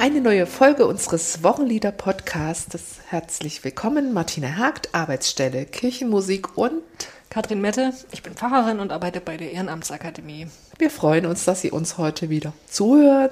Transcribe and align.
Eine 0.00 0.22
neue 0.22 0.46
Folge 0.46 0.86
unseres 0.86 1.42
Wochenlieder-Podcasts. 1.42 3.00
Herzlich 3.10 3.62
willkommen, 3.64 4.14
Martina 4.14 4.56
Hagt, 4.56 4.94
Arbeitsstelle 4.94 5.66
Kirchenmusik 5.66 6.56
und 6.56 6.80
Katrin 7.28 7.60
Mette. 7.60 7.92
Ich 8.10 8.22
bin 8.22 8.32
Pfarrerin 8.32 8.80
und 8.80 8.92
arbeite 8.92 9.20
bei 9.20 9.36
der 9.36 9.52
Ehrenamtsakademie. 9.52 10.46
Wir 10.78 10.88
freuen 10.88 11.26
uns, 11.26 11.44
dass 11.44 11.60
Sie 11.60 11.70
uns 11.70 11.98
heute 11.98 12.30
wieder 12.30 12.54
zuhören. 12.66 13.28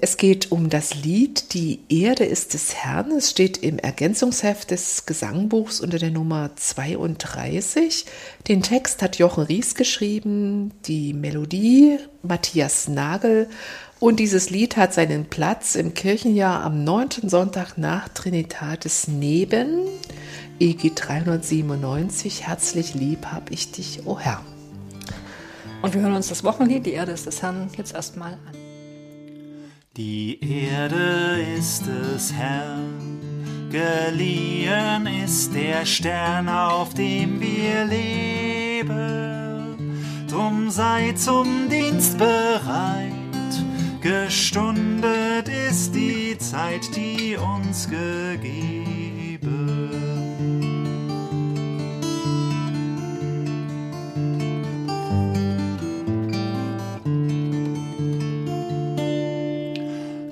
Es 0.00 0.16
geht 0.16 0.52
um 0.52 0.70
das 0.70 0.94
Lied 0.94 1.54
Die 1.54 1.80
Erde 1.88 2.24
ist 2.24 2.54
des 2.54 2.76
Herrn. 2.76 3.10
Es 3.10 3.28
steht 3.28 3.58
im 3.58 3.80
Ergänzungsheft 3.80 4.70
des 4.70 5.06
Gesangbuchs 5.06 5.80
unter 5.80 5.98
der 5.98 6.12
Nummer 6.12 6.50
32. 6.54 8.06
Den 8.46 8.62
Text 8.62 9.02
hat 9.02 9.18
Jochen 9.18 9.42
Ries 9.42 9.74
geschrieben, 9.74 10.72
die 10.86 11.14
Melodie 11.14 11.98
Matthias 12.22 12.86
Nagel 12.86 13.48
und 14.02 14.18
dieses 14.18 14.50
Lied 14.50 14.76
hat 14.76 14.92
seinen 14.92 15.26
Platz 15.26 15.76
im 15.76 15.94
Kirchenjahr 15.94 16.64
am 16.64 16.82
9. 16.82 17.28
Sonntag 17.28 17.78
nach 17.78 18.08
Trinitatis 18.08 19.06
neben 19.06 19.86
EG 20.58 20.90
397. 20.92 22.48
Herzlich 22.48 22.94
lieb 22.94 23.26
hab 23.26 23.52
ich 23.52 23.70
dich, 23.70 24.00
o 24.04 24.14
oh 24.14 24.18
Herr. 24.18 24.42
Und 25.82 25.94
wir 25.94 26.00
hören 26.00 26.14
uns 26.14 26.26
das 26.26 26.42
Wochenlied, 26.42 26.84
die 26.84 26.94
Erde 26.94 27.12
ist 27.12 27.26
des 27.26 27.42
Herrn, 27.42 27.68
jetzt 27.76 27.94
erstmal 27.94 28.32
an. 28.32 28.40
Die 29.96 30.40
Erde 30.66 31.40
ist 31.56 31.84
des 31.86 32.32
Herrn, 32.32 33.20
geliehen 33.70 35.06
ist 35.24 35.54
der 35.54 35.86
Stern, 35.86 36.48
auf 36.48 36.92
dem 36.94 37.40
wir 37.40 37.84
leben. 37.84 38.88
Drum 40.28 40.70
sei 40.70 41.12
zum 41.12 41.68
Dienst 41.68 42.18
bereit 42.18 43.11
Gestundet 44.02 45.48
ist 45.48 45.94
die 45.94 46.36
Zeit, 46.36 46.96
die 46.96 47.36
uns 47.36 47.88
gegeben. 47.88 49.38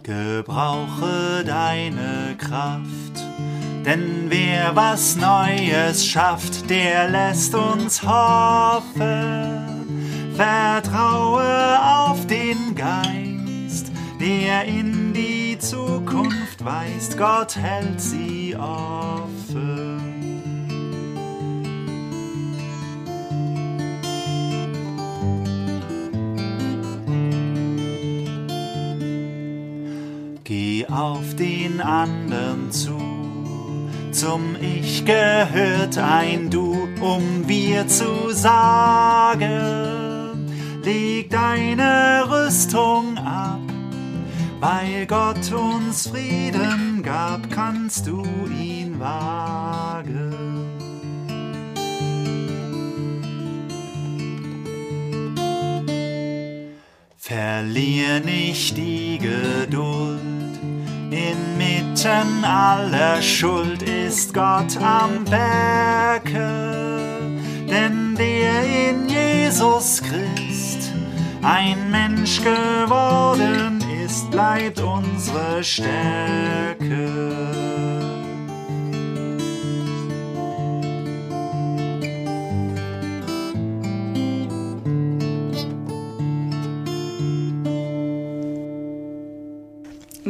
Gebrauche 0.02 1.44
deine 1.46 2.34
Kraft, 2.38 2.82
denn 3.86 4.26
wer 4.30 4.74
was 4.74 5.14
Neues 5.14 6.04
schafft, 6.04 6.68
der 6.68 7.08
lässt 7.08 7.54
uns 7.54 8.02
hoffen. 8.02 9.60
Vertraue 10.34 11.78
auf 11.80 12.26
den 12.26 12.74
Geist 12.74 13.19
der 14.20 14.64
in 14.64 15.14
die 15.14 15.58
Zukunft 15.58 16.62
weist, 16.62 17.16
Gott 17.16 17.56
hält 17.56 18.00
sie 18.00 18.54
offen. 18.54 20.00
Geh 30.44 30.84
auf 30.86 31.36
den 31.36 31.80
anderen 31.80 32.70
zu, 32.72 32.98
zum 34.12 34.56
Ich 34.60 35.04
gehört 35.04 35.96
ein 35.96 36.50
Du, 36.50 36.88
um 37.00 37.48
wir 37.48 37.86
zu 37.86 38.30
sagen, 38.32 39.50
leg 40.82 41.30
deine 41.30 42.24
Rüstung 42.28 43.19
weil 44.60 45.06
Gott 45.06 45.50
uns 45.52 46.08
Frieden 46.08 47.02
gab, 47.02 47.50
kannst 47.50 48.06
du 48.06 48.22
ihn 48.54 49.00
wagen. 49.00 50.34
Verlier 57.16 58.20
nicht 58.20 58.76
die 58.76 59.18
Geduld, 59.18 60.20
inmitten 61.10 62.44
aller 62.44 63.22
Schuld 63.22 63.82
ist 63.82 64.34
Gott 64.34 64.76
am 64.82 65.30
Werke, 65.30 66.50
denn 67.70 68.14
der 68.16 68.90
in 68.90 69.08
Jesus 69.08 70.02
Christ 70.02 70.92
ein 71.42 71.90
Mensch 71.90 72.42
geworden 72.42 73.79
ist, 74.10 74.30
bleibt 74.30 74.80
unsere 74.80 75.62
Stärke. 75.62 76.80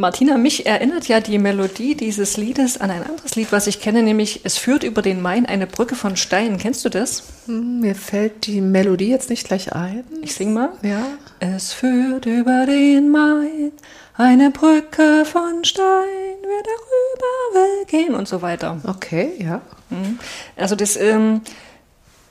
Martina, 0.01 0.39
mich 0.39 0.65
erinnert 0.65 1.09
ja 1.09 1.21
die 1.21 1.39
Melodie 1.39 1.95
dieses 1.95 2.39
Liedes 2.39 2.81
an 2.81 2.91
ein 2.91 3.05
anderes 3.05 3.37
Lied, 3.37 3.53
was 3.53 3.67
ich 3.67 3.81
kenne, 3.81 4.03
nämlich 4.03 4.41
Es 4.45 4.57
führt 4.57 4.83
über 4.83 5.03
den 5.03 5.21
Main 5.21 5.45
eine 5.45 5.67
Brücke 5.67 5.95
von 5.95 6.17
Stein. 6.17 6.57
Kennst 6.57 6.85
du 6.87 6.89
das? 6.89 7.25
Hm, 7.45 7.81
mir 7.81 7.95
fällt 7.95 8.47
die 8.47 8.63
Melodie 8.63 9.11
jetzt 9.11 9.29
nicht 9.29 9.47
gleich 9.47 9.75
ein. 9.75 10.05
Ich 10.23 10.35
sing 10.35 10.55
mal. 10.55 10.71
Ja. 10.83 11.05
Es 11.39 11.75
führt 11.75 12.25
über 12.25 12.65
den 12.65 13.11
Main 13.11 13.73
eine 14.15 14.51
Brücke 14.51 15.27
von 15.27 15.65
Stein, 15.65 15.85
wer 16.43 16.63
darüber 16.63 17.55
will 17.55 17.85
gehen 17.87 18.15
und 18.15 18.27
so 18.27 18.41
weiter. 18.41 18.81
Okay, 18.87 19.33
ja. 19.39 19.61
Hm. 19.91 20.19
Also 20.57 20.77
das 20.77 20.97
ähm, 20.97 21.43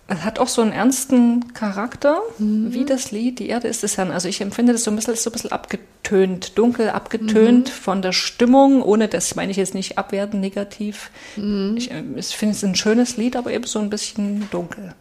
hat 0.09 0.39
auch 0.39 0.47
so 0.47 0.61
einen 0.61 0.71
ernsten 0.71 1.53
Charakter, 1.53 2.19
mhm. 2.37 2.73
wie 2.73 2.85
das 2.85 3.11
Lied 3.11 3.39
Die 3.39 3.47
Erde 3.47 3.67
ist 3.67 3.83
des 3.83 3.97
Herrn. 3.97 4.11
Also 4.11 4.27
ich 4.27 4.41
empfinde 4.41 4.73
das 4.73 4.83
so 4.83 4.91
ein 4.91 4.95
bisschen, 4.95 5.15
so 5.15 5.29
ein 5.29 5.33
bisschen 5.33 5.51
abgetönt, 5.51 6.57
dunkel 6.57 6.89
abgetönt 6.89 7.67
mhm. 7.67 7.71
von 7.71 8.01
der 8.01 8.11
Stimmung, 8.11 8.81
ohne 8.81 9.07
das 9.07 9.35
meine 9.35 9.51
ich 9.51 9.57
jetzt 9.57 9.75
nicht 9.75 9.97
abwerten, 9.97 10.39
negativ. 10.39 11.11
Mhm. 11.35 11.75
Ich, 11.77 11.91
äh, 11.91 12.03
ich 12.15 12.35
finde 12.35 12.55
es 12.55 12.63
ein 12.63 12.75
schönes 12.75 13.17
Lied, 13.17 13.35
aber 13.35 13.51
eben 13.51 13.65
so 13.65 13.79
ein 13.79 13.89
bisschen 13.89 14.49
dunkel. 14.49 14.93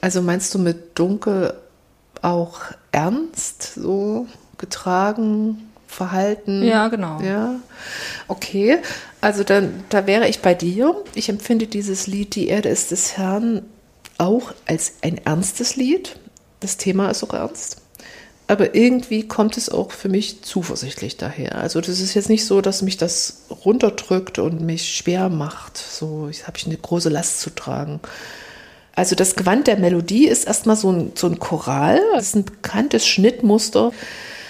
Also 0.00 0.20
meinst 0.20 0.54
du 0.54 0.58
mit 0.58 0.98
dunkel 0.98 1.54
auch 2.20 2.60
ernst, 2.92 3.74
so 3.74 4.26
getragen? 4.58 5.70
Verhalten. 5.86 6.64
Ja, 6.64 6.88
genau. 6.88 7.20
Ja, 7.20 7.54
okay. 8.26 8.78
Also 9.20 9.44
dann, 9.44 9.84
da 9.90 10.08
wäre 10.08 10.28
ich 10.28 10.40
bei 10.40 10.52
dir. 10.52 10.96
Ich 11.14 11.28
empfinde 11.28 11.68
dieses 11.68 12.08
Lied 12.08 12.34
Die 12.34 12.48
Erde 12.48 12.68
ist 12.68 12.90
des 12.90 13.16
Herrn 13.16 13.62
auch 14.18 14.52
als 14.66 14.94
ein 15.02 15.18
ernstes 15.18 15.76
Lied. 15.76 16.18
Das 16.60 16.76
Thema 16.76 17.10
ist 17.10 17.22
auch 17.24 17.34
ernst. 17.34 17.82
Aber 18.46 18.74
irgendwie 18.74 19.26
kommt 19.26 19.56
es 19.56 19.70
auch 19.70 19.90
für 19.90 20.10
mich 20.10 20.42
zuversichtlich 20.42 21.16
daher. 21.16 21.56
Also 21.56 21.80
das 21.80 22.00
ist 22.00 22.14
jetzt 22.14 22.28
nicht 22.28 22.44
so, 22.44 22.60
dass 22.60 22.82
mich 22.82 22.98
das 22.98 23.44
runterdrückt 23.64 24.38
und 24.38 24.60
mich 24.60 24.94
schwer 24.94 25.30
macht. 25.30 25.78
So, 25.78 26.30
habe 26.46 26.58
ich 26.58 26.66
eine 26.66 26.76
große 26.76 27.08
Last 27.08 27.40
zu 27.40 27.50
tragen. 27.50 28.00
Also 28.94 29.16
das 29.16 29.34
Gewand 29.34 29.66
der 29.66 29.78
Melodie 29.78 30.28
ist 30.28 30.46
erstmal 30.46 30.76
so 30.76 30.92
ein, 30.92 31.12
so 31.14 31.26
ein 31.26 31.38
Choral. 31.38 32.00
Das 32.12 32.28
ist 32.28 32.36
ein 32.36 32.44
bekanntes 32.44 33.06
Schnittmuster. 33.06 33.92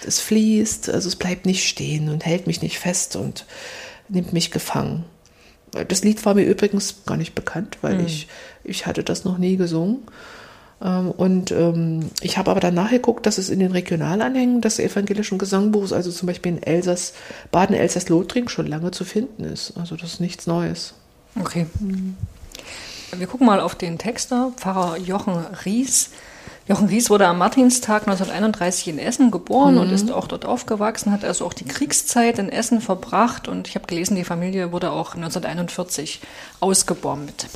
Es 0.06 0.19
fließt, 0.20 0.91
also 0.91 1.08
es 1.08 1.16
bleibt 1.16 1.46
nicht 1.46 1.66
stehen 1.66 2.08
und 2.08 2.26
hält 2.26 2.46
mich 2.46 2.62
nicht 2.62 2.78
fest 2.78 3.14
und 3.16 3.46
nimmt 4.08 4.32
mich 4.32 4.50
gefangen. 4.50 5.04
Das 5.89 6.05
Lied 6.05 6.25
war 6.25 6.35
mir 6.35 6.45
übrigens 6.45 7.05
gar 7.07 7.17
nicht 7.17 7.35
bekannt, 7.35 7.79
weil 7.83 7.99
mhm. 7.99 8.07
ich, 8.07 8.29
ich 8.62 8.87
hatte 8.87 9.03
das 9.03 9.25
noch 9.25 9.39
nie 9.39 9.57
gesungen. 9.57 10.03
Ähm, 10.83 11.11
und 11.11 11.51
ähm, 11.51 12.11
ich 12.21 12.39
habe 12.39 12.51
aber 12.51 12.61
dann 12.61 12.75
nachgeguckt, 12.75 13.26
dass 13.26 13.38
es 13.38 13.49
in 13.49 13.59
den 13.59 13.73
Regionalanhängen 13.73 14.61
des 14.61 14.79
evangelischen 14.79 15.38
Gesangbuchs, 15.38 15.93
also 15.93 16.11
zum 16.11 16.26
Beispiel 16.26 16.53
in 16.53 16.62
Elsass, 16.62 17.15
Baden, 17.50 17.75
Elsass, 17.75 18.09
Lothringen, 18.09 18.49
schon 18.49 18.67
lange 18.67 18.91
zu 18.91 19.05
finden 19.05 19.44
ist. 19.44 19.76
Also 19.76 19.97
das 19.97 20.15
ist 20.15 20.21
nichts 20.21 20.47
Neues. 20.47 20.94
Okay. 21.41 21.67
Mhm. 21.81 22.17
Wir 23.17 23.27
gucken 23.27 23.47
mal 23.47 23.61
auf 23.61 23.75
den 23.75 23.99
Texter, 23.99 24.53
Pfarrer 24.56 24.99
Jochen 24.99 25.35
Ries. 25.65 26.11
Jochen 26.66 26.88
Ries 26.88 27.11
wurde 27.11 27.26
am 27.26 27.38
Martinstag 27.38 28.02
1931 28.02 28.88
in 28.88 28.99
Essen 28.99 29.31
geboren 29.31 29.75
mhm. 29.75 29.81
und 29.81 29.90
ist 29.90 30.11
auch 30.11 30.26
dort 30.26 30.46
aufgewachsen, 30.46 31.12
hat 31.12 31.25
also 31.25 31.44
auch 31.44 31.52
die 31.52 31.66
Kriegszeit 31.66 32.38
in 32.38 32.49
Essen 32.49 32.81
verbracht 32.81 33.49
und 33.49 33.69
ich 33.69 33.75
habe 33.75 33.87
gelesen, 33.87 34.16
die 34.16 34.25
Familie 34.25 34.72
wurde 34.72 34.90
auch 34.90 35.14
1941 35.14 36.20
ausgebombt. 36.61 37.49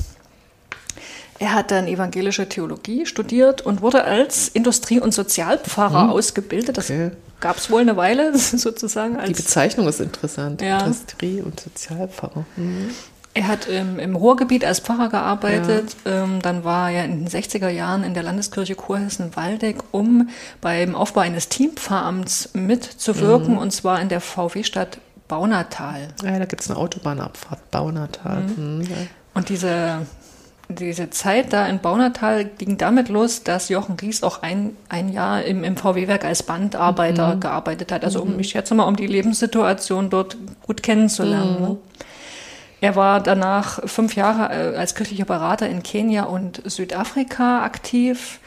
Er 1.39 1.53
hat 1.53 1.71
dann 1.71 1.87
evangelische 1.87 2.49
Theologie 2.49 3.05
studiert 3.05 3.61
und 3.61 3.81
wurde 3.81 4.03
als 4.03 4.49
Industrie- 4.49 4.99
und 4.99 5.13
Sozialpfarrer 5.13 6.05
mhm. 6.05 6.09
ausgebildet. 6.11 6.77
Das 6.77 6.89
okay. 6.89 7.11
gab 7.39 7.57
es 7.57 7.71
wohl 7.71 7.81
eine 7.81 7.95
Weile 7.97 8.37
sozusagen. 8.37 9.17
die 9.25 9.33
Bezeichnung 9.33 9.87
ist 9.87 10.01
interessant. 10.01 10.61
Ja. 10.61 10.81
Industrie- 10.81 11.41
und 11.41 11.59
Sozialpfarrer. 11.59 12.45
Mhm. 12.57 12.91
Er 13.39 13.47
hat 13.47 13.69
ähm, 13.69 13.99
im 13.99 14.17
Ruhrgebiet 14.17 14.65
als 14.65 14.81
Pfarrer 14.81 15.07
gearbeitet. 15.07 15.95
Ja. 16.03 16.23
Ähm, 16.23 16.41
dann 16.41 16.65
war 16.65 16.91
er 16.91 17.05
in 17.05 17.23
den 17.23 17.29
60er 17.29 17.69
Jahren 17.69 18.03
in 18.03 18.13
der 18.13 18.21
Landeskirche 18.21 18.75
Kurhessen-Waldeck, 18.75 19.77
um 19.91 20.27
beim 20.59 20.93
Aufbau 20.93 21.21
eines 21.21 21.47
Teampfarramts 21.47 22.49
mitzuwirken, 22.51 23.53
mhm. 23.53 23.59
und 23.59 23.71
zwar 23.71 24.01
in 24.01 24.09
der 24.09 24.19
VW-Stadt 24.19 24.97
Baunatal. 25.29 26.09
Ja, 26.21 26.37
da 26.37 26.43
gibt 26.43 26.63
es 26.63 26.69
eine 26.69 26.77
Autobahnabfahrt, 26.77 27.71
Baunatal. 27.71 28.41
Mhm. 28.41 28.81
Ja. 28.81 28.97
Und 29.33 29.47
diese, 29.47 30.05
diese 30.67 31.09
Zeit 31.09 31.53
da 31.53 31.65
in 31.67 31.79
Baunatal 31.79 32.43
ging 32.43 32.77
damit 32.77 33.07
los, 33.07 33.43
dass 33.43 33.69
Jochen 33.69 33.95
Ries 34.01 34.21
auch 34.21 34.41
ein, 34.41 34.75
ein 34.89 35.07
Jahr 35.07 35.43
im, 35.43 35.63
im 35.63 35.77
VW-Werk 35.77 36.25
als 36.25 36.43
Bandarbeiter 36.43 37.35
mhm. 37.35 37.39
gearbeitet 37.39 37.93
hat. 37.93 38.03
Also 38.03 38.21
um 38.21 38.35
mich 38.35 38.51
jetzt 38.51 38.73
mal 38.73 38.83
um 38.83 38.97
die 38.97 39.07
Lebenssituation 39.07 40.09
dort 40.09 40.35
gut 40.61 40.83
kennenzulernen. 40.83 41.55
Mhm. 41.55 41.67
Ne? 41.69 41.77
Er 42.81 42.95
war 42.95 43.21
danach 43.21 43.79
fünf 43.85 44.15
Jahre 44.15 44.73
äh, 44.73 44.77
als 44.77 44.95
kirchlicher 44.95 45.25
Berater 45.25 45.67
in 45.67 45.83
Kenia 45.83 46.23
und 46.23 46.61
Südafrika 46.65 47.63
aktiv. 47.63 48.39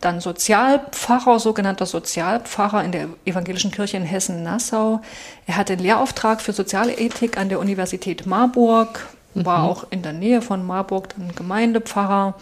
Dann 0.00 0.20
Sozialpfarrer, 0.20 1.38
sogenannter 1.38 1.86
Sozialpfarrer 1.86 2.84
in 2.84 2.92
der 2.92 3.08
Evangelischen 3.24 3.70
Kirche 3.70 3.96
in 3.96 4.02
Hessen-Nassau. 4.02 5.00
Er 5.46 5.56
hatte 5.56 5.74
einen 5.74 5.82
Lehrauftrag 5.82 6.40
für 6.40 6.52
soziale 6.52 6.94
Ethik 6.94 7.38
an 7.38 7.48
der 7.48 7.60
Universität 7.60 8.26
Marburg, 8.26 9.06
war 9.34 9.58
mhm. 9.58 9.64
auch 9.64 9.86
in 9.90 10.02
der 10.02 10.12
Nähe 10.12 10.42
von 10.42 10.66
Marburg 10.66 11.10
dann 11.16 11.34
Gemeindepfarrer. 11.34 12.34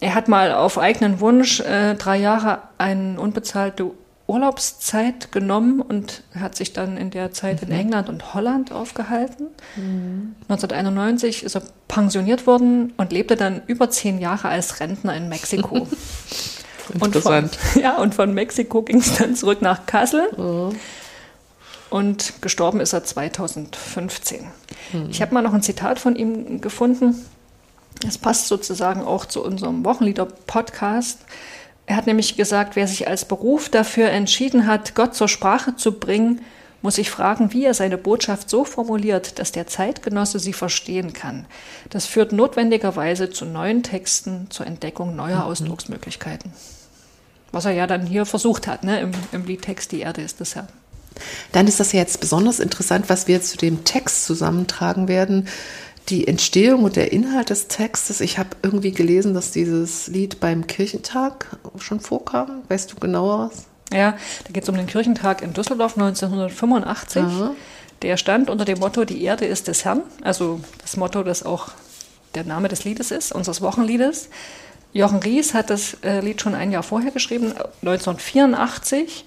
Er 0.00 0.14
hat 0.14 0.28
mal 0.28 0.52
auf 0.52 0.76
eigenen 0.76 1.20
Wunsch 1.20 1.60
äh, 1.60 1.94
drei 1.94 2.18
Jahre 2.18 2.58
eine 2.78 3.18
unbezahlte 3.18 3.92
Urlaubszeit 4.26 5.30
genommen 5.30 5.80
und 5.80 6.22
hat 6.34 6.56
sich 6.56 6.72
dann 6.72 6.96
in 6.96 7.10
der 7.10 7.32
Zeit 7.32 7.62
mhm. 7.62 7.72
in 7.72 7.78
England 7.78 8.08
und 8.08 8.34
Holland 8.34 8.72
aufgehalten. 8.72 9.46
Mhm. 9.76 10.34
1991 10.48 11.44
ist 11.44 11.54
er 11.54 11.62
pensioniert 11.88 12.46
worden 12.46 12.92
und 12.96 13.12
lebte 13.12 13.36
dann 13.36 13.62
über 13.66 13.88
zehn 13.90 14.18
Jahre 14.18 14.48
als 14.48 14.80
Rentner 14.80 15.16
in 15.16 15.28
Mexiko. 15.28 15.86
Interessant. 16.94 17.52
Und 17.52 17.56
von, 17.56 17.82
ja, 17.82 17.96
und 17.96 18.14
von 18.14 18.32
Mexiko 18.32 18.82
ging 18.82 18.98
es 18.98 19.16
dann 19.16 19.34
zurück 19.36 19.62
nach 19.62 19.86
Kassel. 19.86 20.28
Mhm. 20.36 20.76
Und 21.88 22.42
gestorben 22.42 22.80
ist 22.80 22.92
er 22.92 23.04
2015. 23.04 24.46
Mhm. 24.92 25.08
Ich 25.10 25.22
habe 25.22 25.34
mal 25.34 25.42
noch 25.42 25.54
ein 25.54 25.62
Zitat 25.62 26.00
von 26.00 26.16
ihm 26.16 26.60
gefunden. 26.60 27.14
Das 28.00 28.18
passt 28.18 28.48
sozusagen 28.48 29.02
auch 29.02 29.24
zu 29.24 29.42
unserem 29.44 29.84
Wochenlieder-Podcast. 29.84 31.20
Er 31.86 31.96
hat 31.96 32.06
nämlich 32.06 32.36
gesagt, 32.36 32.76
wer 32.76 32.88
sich 32.88 33.08
als 33.08 33.24
Beruf 33.24 33.68
dafür 33.68 34.10
entschieden 34.10 34.66
hat, 34.66 34.94
Gott 34.94 35.14
zur 35.14 35.28
Sprache 35.28 35.76
zu 35.76 35.92
bringen, 35.92 36.40
muss 36.82 36.96
sich 36.96 37.10
fragen, 37.10 37.52
wie 37.52 37.64
er 37.64 37.74
seine 37.74 37.96
Botschaft 37.96 38.50
so 38.50 38.64
formuliert, 38.64 39.38
dass 39.38 39.52
der 39.52 39.66
Zeitgenosse 39.66 40.38
sie 40.38 40.52
verstehen 40.52 41.12
kann. 41.12 41.46
Das 41.90 42.06
führt 42.06 42.32
notwendigerweise 42.32 43.30
zu 43.30 43.44
neuen 43.44 43.82
Texten, 43.82 44.48
zur 44.50 44.66
Entdeckung 44.66 45.16
neuer 45.16 45.38
mhm. 45.38 45.42
Ausdrucksmöglichkeiten. 45.42 46.52
Was 47.52 47.64
er 47.64 47.72
ja 47.72 47.86
dann 47.86 48.06
hier 48.06 48.26
versucht 48.26 48.66
hat, 48.66 48.84
ne, 48.84 49.00
im, 49.00 49.12
im 49.32 49.46
Liedtext 49.46 49.92
Die 49.92 50.00
Erde 50.00 50.22
ist 50.22 50.40
das 50.40 50.54
Herr. 50.54 50.68
Dann 51.52 51.66
ist 51.66 51.80
das 51.80 51.92
ja 51.92 52.00
jetzt 52.00 52.20
besonders 52.20 52.60
interessant, 52.60 53.08
was 53.08 53.26
wir 53.26 53.40
zu 53.40 53.56
dem 53.56 53.84
Text 53.84 54.26
zusammentragen 54.26 55.08
werden 55.08 55.48
die 56.08 56.28
Entstehung 56.28 56.84
und 56.84 56.96
der 56.96 57.12
Inhalt 57.12 57.50
des 57.50 57.68
Textes. 57.68 58.20
Ich 58.20 58.38
habe 58.38 58.50
irgendwie 58.62 58.92
gelesen, 58.92 59.34
dass 59.34 59.50
dieses 59.50 60.06
Lied 60.08 60.40
beim 60.40 60.66
Kirchentag 60.66 61.56
schon 61.78 62.00
vorkam. 62.00 62.62
Weißt 62.68 62.92
du 62.92 62.96
genauer 62.96 63.50
was? 63.50 63.66
Ja, 63.92 64.16
da 64.44 64.52
geht 64.52 64.62
es 64.62 64.68
um 64.68 64.76
den 64.76 64.86
Kirchentag 64.86 65.42
in 65.42 65.52
Düsseldorf 65.52 65.96
1985. 65.96 67.22
Aha. 67.22 67.54
Der 68.02 68.16
stand 68.16 68.50
unter 68.50 68.64
dem 68.64 68.78
Motto, 68.78 69.04
die 69.04 69.22
Erde 69.22 69.46
ist 69.46 69.68
des 69.68 69.84
Herrn. 69.84 70.02
Also 70.22 70.60
das 70.82 70.96
Motto, 70.96 71.22
das 71.22 71.44
auch 71.44 71.68
der 72.34 72.44
Name 72.44 72.68
des 72.68 72.84
Liedes 72.84 73.10
ist, 73.10 73.32
unseres 73.32 73.60
Wochenliedes. 73.62 74.28
Jochen 74.92 75.18
Ries 75.18 75.54
hat 75.54 75.70
das 75.70 75.94
äh, 76.02 76.20
Lied 76.20 76.40
schon 76.40 76.54
ein 76.54 76.72
Jahr 76.72 76.82
vorher 76.82 77.10
geschrieben, 77.10 77.52
1984 77.82 79.24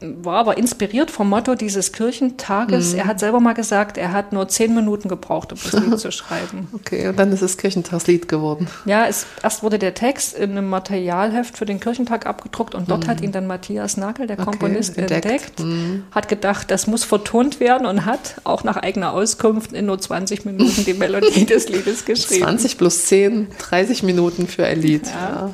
war 0.00 0.36
aber 0.36 0.58
inspiriert 0.58 1.10
vom 1.10 1.28
Motto 1.28 1.54
dieses 1.54 1.92
Kirchentages. 1.92 2.92
Mhm. 2.92 2.98
Er 3.00 3.06
hat 3.06 3.18
selber 3.18 3.40
mal 3.40 3.54
gesagt, 3.54 3.98
er 3.98 4.12
hat 4.12 4.32
nur 4.32 4.48
zehn 4.48 4.74
Minuten 4.74 5.08
gebraucht, 5.08 5.52
um 5.52 5.58
das 5.62 5.72
Lied 5.72 5.98
zu 5.98 6.12
schreiben. 6.12 6.68
Okay, 6.72 7.08
und 7.08 7.18
dann 7.18 7.32
ist 7.32 7.42
es 7.42 7.56
Kirchentagslied 7.56 8.28
geworden. 8.28 8.68
Ja, 8.84 9.06
es, 9.06 9.26
erst 9.42 9.62
wurde 9.62 9.78
der 9.78 9.94
Text 9.94 10.36
in 10.36 10.52
einem 10.52 10.68
Materialheft 10.68 11.56
für 11.56 11.64
den 11.64 11.80
Kirchentag 11.80 12.26
abgedruckt 12.26 12.74
und 12.74 12.90
dort 12.90 13.04
mhm. 13.04 13.10
hat 13.10 13.20
ihn 13.22 13.32
dann 13.32 13.46
Matthias 13.46 13.96
Nagel, 13.96 14.28
der 14.28 14.38
okay, 14.38 14.50
Komponist, 14.50 14.96
entdeckt. 14.96 15.24
entdeckt 15.24 15.60
mhm. 15.60 16.04
Hat 16.12 16.28
gedacht, 16.28 16.70
das 16.70 16.86
muss 16.86 17.02
vertont 17.02 17.58
werden 17.58 17.86
und 17.86 18.04
hat 18.06 18.36
auch 18.44 18.62
nach 18.62 18.76
eigener 18.76 19.12
Auskunft 19.12 19.72
in 19.72 19.86
nur 19.86 19.98
20 19.98 20.44
Minuten 20.44 20.84
die 20.84 20.94
Melodie 20.94 21.44
des 21.46 21.68
Liedes 21.68 22.04
geschrieben. 22.04 22.44
20 22.44 22.78
plus 22.78 23.06
10, 23.06 23.48
30 23.58 24.04
Minuten 24.04 24.46
für 24.46 24.64
ein 24.64 24.80
Lied. 24.80 25.06
Ja. 25.06 25.12
ja. 25.12 25.50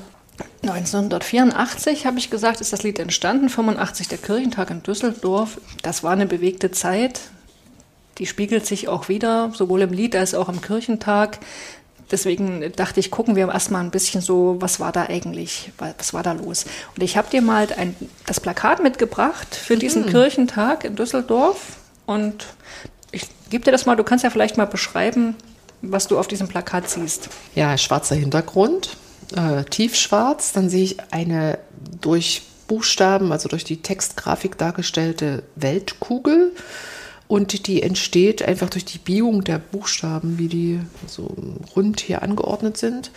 1984 0.69 2.07
habe 2.07 2.19
ich 2.19 2.31
gesagt, 2.31 2.61
ist 2.61 2.73
das 2.73 2.83
Lied 2.83 2.99
entstanden. 2.99 3.49
85 3.49 4.09
der 4.09 4.19
Kirchentag 4.19 4.71
in 4.71 4.83
Düsseldorf. 4.83 5.61
Das 5.83 6.03
war 6.03 6.13
eine 6.13 6.27
bewegte 6.27 6.71
Zeit. 6.71 7.21
Die 8.19 8.27
spiegelt 8.27 8.65
sich 8.67 8.89
auch 8.89 9.09
wieder, 9.09 9.51
sowohl 9.55 9.83
im 9.83 9.93
Lied 9.93 10.15
als 10.17 10.35
auch 10.35 10.49
im 10.49 10.61
Kirchentag. 10.61 11.39
Deswegen 12.11 12.73
dachte 12.77 13.01
ich, 13.01 13.11
gucken 13.11 13.35
wir 13.35 13.49
erstmal 13.49 13.83
ein 13.83 13.91
bisschen 13.91 14.21
so, 14.21 14.57
was 14.61 14.79
war 14.79 14.93
da 14.93 15.07
eigentlich, 15.07 15.73
was 15.79 16.13
war 16.15 16.23
da 16.23 16.33
los. 16.33 16.67
Und 16.95 17.03
ich 17.03 17.17
habe 17.17 17.31
dir 17.31 17.43
mal 17.43 17.67
ein, 17.77 17.97
das 18.27 18.41
Plakat 18.41 18.83
mitgebracht 18.83 19.55
für 19.55 19.77
diesen 19.77 20.07
mhm. 20.07 20.11
Kirchentag 20.11 20.85
in 20.85 20.97
Düsseldorf. 20.97 21.79
Und 22.07 22.47
ich 23.11 23.27
gebe 23.51 23.65
dir 23.65 23.73
das 23.73 23.87
mal, 23.87 23.97
du 23.97 24.05
kannst 24.05 24.23
ja 24.23 24.31
vielleicht 24.31 24.59
mal 24.59 24.67
beschreiben, 24.67 25.35
was 25.83 26.07
du 26.07 26.19
auf 26.19 26.29
diesem 26.29 26.49
Plakat 26.49 26.89
siehst. 26.89 27.31
Ja, 27.55 27.77
schwarzer 27.79 28.15
Hintergrund, 28.15 28.97
äh, 29.35 29.65
tiefschwarz. 29.65 30.53
Dann 30.53 30.69
sehe 30.69 30.85
ich 30.85 30.97
eine 31.11 31.59
durch 32.01 32.43
Buchstaben, 32.67 33.33
also 33.33 33.49
durch 33.49 33.65
die 33.65 33.83
Textgrafik 33.83 34.59
dargestellte 34.59 35.43
Weltkugel. 35.57 36.53
Und 37.27 37.67
die 37.67 37.83
entsteht 37.83 38.43
einfach 38.43 38.71
durch 38.71 38.85
die 38.85 38.99
Biegung 38.99 39.45
der 39.45 39.59
Buchstaben, 39.59 40.39
wie 40.39 40.49
die 40.49 40.81
so 41.07 41.35
rund 41.75 42.01
hier 42.01 42.23
angeordnet 42.23 42.77
sind. 42.77 43.11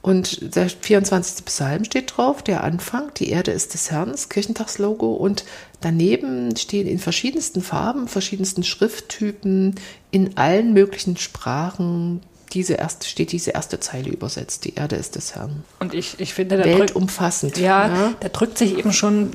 Und 0.00 0.54
der 0.54 0.68
24. 0.68 1.44
Psalm 1.46 1.84
steht 1.84 2.16
drauf, 2.16 2.42
der 2.42 2.62
Anfang, 2.62 3.12
die 3.14 3.30
Erde 3.30 3.50
ist 3.50 3.74
des 3.74 3.90
Herrn, 3.90 4.12
das 4.12 4.28
Kirchentagslogo. 4.28 5.12
Und 5.14 5.44
daneben 5.80 6.54
stehen 6.56 6.86
in 6.86 6.98
verschiedensten 6.98 7.62
Farben, 7.62 8.06
verschiedensten 8.06 8.62
Schrifttypen, 8.62 9.74
in 10.10 10.36
allen 10.36 10.72
möglichen 10.72 11.16
Sprachen 11.16 12.20
diese 12.52 12.74
erste, 12.74 13.06
steht 13.06 13.32
diese 13.32 13.50
erste 13.50 13.80
Zeile 13.80 14.10
übersetzt. 14.10 14.64
Die 14.64 14.74
Erde 14.74 14.96
ist 14.96 15.16
des 15.16 15.34
Herrn. 15.34 15.64
Und 15.80 15.94
ich, 15.94 16.18
ich 16.18 16.34
finde, 16.34 16.56
da 16.56 16.64
weltumfassend. 16.64 17.56
Drückt, 17.56 17.64
ja, 17.64 17.88
ja, 17.88 18.14
da 18.20 18.28
drückt 18.28 18.58
sich 18.58 18.78
eben 18.78 18.92
schon 18.92 19.32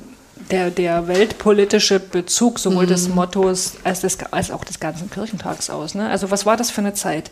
der, 0.52 0.72
der 0.72 1.08
weltpolitische 1.08 2.00
Bezug 2.00 2.60
sowohl 2.60 2.86
mm. 2.86 2.90
des 2.90 3.08
mhm. 3.08 3.16
Mottos 3.16 3.74
als, 3.84 4.02
des, 4.02 4.18
als 4.32 4.52
auch 4.52 4.64
des 4.64 4.80
ganzen 4.80 5.10
Kirchentags 5.10 5.70
aus. 5.70 5.96
Ne? 5.96 6.10
Also 6.10 6.32
was 6.32 6.46
war 6.46 6.58
das 6.58 6.72
für 6.72 6.82
eine 6.82 6.94
Zeit? 6.94 7.32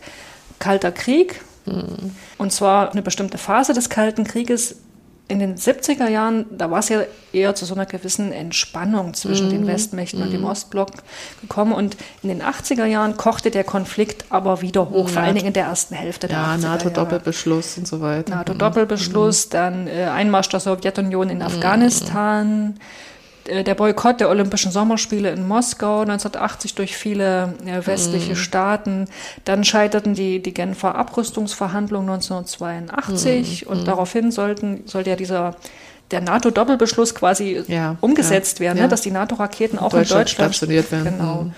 Kalter 0.58 0.92
Krieg. 0.92 1.40
Mm. 1.66 2.10
Und 2.38 2.52
zwar 2.52 2.92
eine 2.92 3.02
bestimmte 3.02 3.38
Phase 3.38 3.74
des 3.74 3.88
Kalten 3.88 4.24
Krieges 4.24 4.76
in 5.32 5.38
den 5.38 5.56
70er 5.56 6.08
Jahren, 6.08 6.44
da 6.50 6.70
war 6.70 6.78
es 6.80 6.90
ja 6.90 7.02
eher 7.32 7.54
zu 7.54 7.64
so 7.64 7.74
einer 7.74 7.86
gewissen 7.86 8.32
Entspannung 8.32 9.14
zwischen 9.14 9.48
mm. 9.48 9.50
den 9.50 9.60
mhm. 9.62 9.66
Westmächten 9.68 10.20
mm. 10.20 10.22
und 10.22 10.32
dem 10.32 10.40
mhm. 10.42 10.48
Ostblock 10.48 10.90
gekommen. 11.40 11.72
Und 11.72 11.96
in 12.22 12.28
den 12.28 12.42
80er 12.42 12.84
Jahren 12.84 13.16
kochte 13.16 13.50
der 13.50 13.64
Konflikt 13.64 14.26
aber 14.28 14.60
wieder 14.60 14.90
hoch, 14.90 15.08
vor 15.08 15.22
allen 15.22 15.34
Dingen 15.34 15.48
in 15.48 15.52
der 15.54 15.64
ersten 15.64 15.94
Hälfte 15.94 16.28
der 16.28 16.36
ja, 16.36 16.54
80er 16.54 16.58
NATO-Doppelbeschluss 16.58 17.78
und 17.78 17.88
so 17.88 18.00
weiter. 18.02 18.36
NATO-Doppelbeschluss, 18.36 19.46
mm. 19.46 19.50
dann 19.50 19.86
äh, 19.88 20.04
Einmarsch 20.04 20.50
der 20.50 20.60
Sowjetunion 20.60 21.30
in 21.30 21.42
Afghanistan, 21.42 22.74
der 23.46 23.74
Boykott 23.74 24.20
der 24.20 24.28
Olympischen 24.28 24.70
Sommerspiele 24.70 25.30
in 25.30 25.46
Moskau 25.46 26.00
1980 26.00 26.74
durch 26.74 26.96
viele 26.96 27.54
äh, 27.66 27.86
westliche 27.86 28.32
mm. 28.32 28.36
Staaten. 28.36 29.08
Dann 29.44 29.64
scheiterten 29.64 30.14
die, 30.14 30.42
die 30.42 30.54
Genfer 30.54 30.94
Abrüstungsverhandlungen 30.94 32.10
1982 32.10 33.66
mm. 33.66 33.68
und 33.68 33.82
mm. 33.82 33.84
daraufhin 33.84 34.30
sollten, 34.30 34.82
sollte 34.86 35.10
ja 35.10 35.16
dieser 35.16 35.56
der 36.10 36.20
NATO-Doppelbeschluss 36.20 37.14
quasi 37.14 37.62
ja, 37.68 37.96
umgesetzt 38.00 38.58
ja, 38.58 38.66
werden, 38.66 38.76
ne, 38.76 38.82
ja. 38.82 38.88
Dass 38.88 39.00
die 39.00 39.10
NATO-Raketen 39.10 39.78
auch 39.78 39.90
Deutschland 39.90 40.10
in 40.10 40.16
Deutschland 40.18 40.54
stationiert 40.54 40.92
werden. 40.92 41.18
Genau. 41.18 41.42
Mhm. 41.44 41.54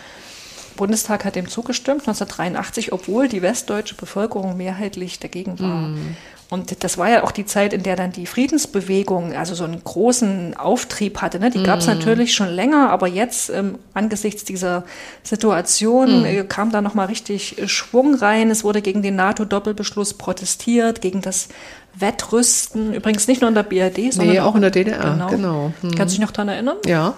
Bundestag 0.77 1.25
hat 1.25 1.37
dem 1.37 1.49
zugestimmt, 1.49 2.01
1983, 2.01 2.93
obwohl 2.93 3.29
die 3.29 3.43
westdeutsche 3.43 3.95
Bevölkerung 3.95 4.57
mehrheitlich 4.57 5.21
dagegen 5.21 5.59
war. 5.61 5.89
Mm. 5.89 6.17
Und 6.51 6.85
das 6.85 6.99
war 6.99 7.09
ja 7.09 7.25
auch 7.25 7.31
die 7.31 7.47
Zeit, 7.47 7.73
in 7.73 7.83
der 7.83 7.97
dann 7.97 8.13
die 8.13 8.27
Friedensbewegung 8.27 9.35
also 9.35 9.55
so 9.55 9.65
einen 9.65 9.83
großen 9.83 10.57
Auftrieb 10.57 11.23
hatte. 11.23 11.41
Ne? 11.41 11.51
Die 11.51 11.59
mm. 11.59 11.65
gab 11.65 11.79
es 11.79 11.87
natürlich 11.87 12.35
schon 12.35 12.49
länger, 12.49 12.91
aber 12.91 13.09
jetzt 13.09 13.51
ähm, 13.51 13.79
angesichts 13.95 14.45
dieser 14.45 14.85
Situation 15.23 16.23
mm. 16.23 16.25
äh, 16.25 16.45
kam 16.45 16.71
da 16.71 16.83
nochmal 16.83 17.07
richtig 17.07 17.57
Schwung 17.67 18.15
rein. 18.15 18.51
Es 18.51 18.63
wurde 18.63 18.83
gegen 18.83 19.03
den 19.03 19.17
NATO-Doppelbeschluss 19.17 20.15
protestiert, 20.15 21.01
gegen 21.01 21.23
das 21.23 21.49
Wettrüsten. 21.95 22.93
Übrigens 22.93 23.27
nicht 23.27 23.41
nur 23.41 23.49
in 23.49 23.55
der 23.55 23.63
BRD, 23.63 24.13
sondern 24.13 24.35
nee, 24.35 24.41
auch 24.41 24.55
in 24.55 24.63
der 24.63 24.71
DDR. 24.71 25.13
Genau. 25.13 25.29
genau. 25.29 25.73
Hm. 25.81 25.95
Kannst 25.95 26.15
du 26.15 26.19
dich 26.19 26.27
noch 26.27 26.33
daran 26.33 26.51
erinnern? 26.51 26.77
Ja. 26.85 27.15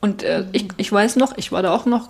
Und 0.00 0.22
äh, 0.22 0.44
ich, 0.52 0.68
ich 0.76 0.92
weiß 0.92 1.16
noch, 1.16 1.36
ich 1.36 1.50
war 1.50 1.62
da 1.62 1.74
auch 1.74 1.86
noch 1.86 2.08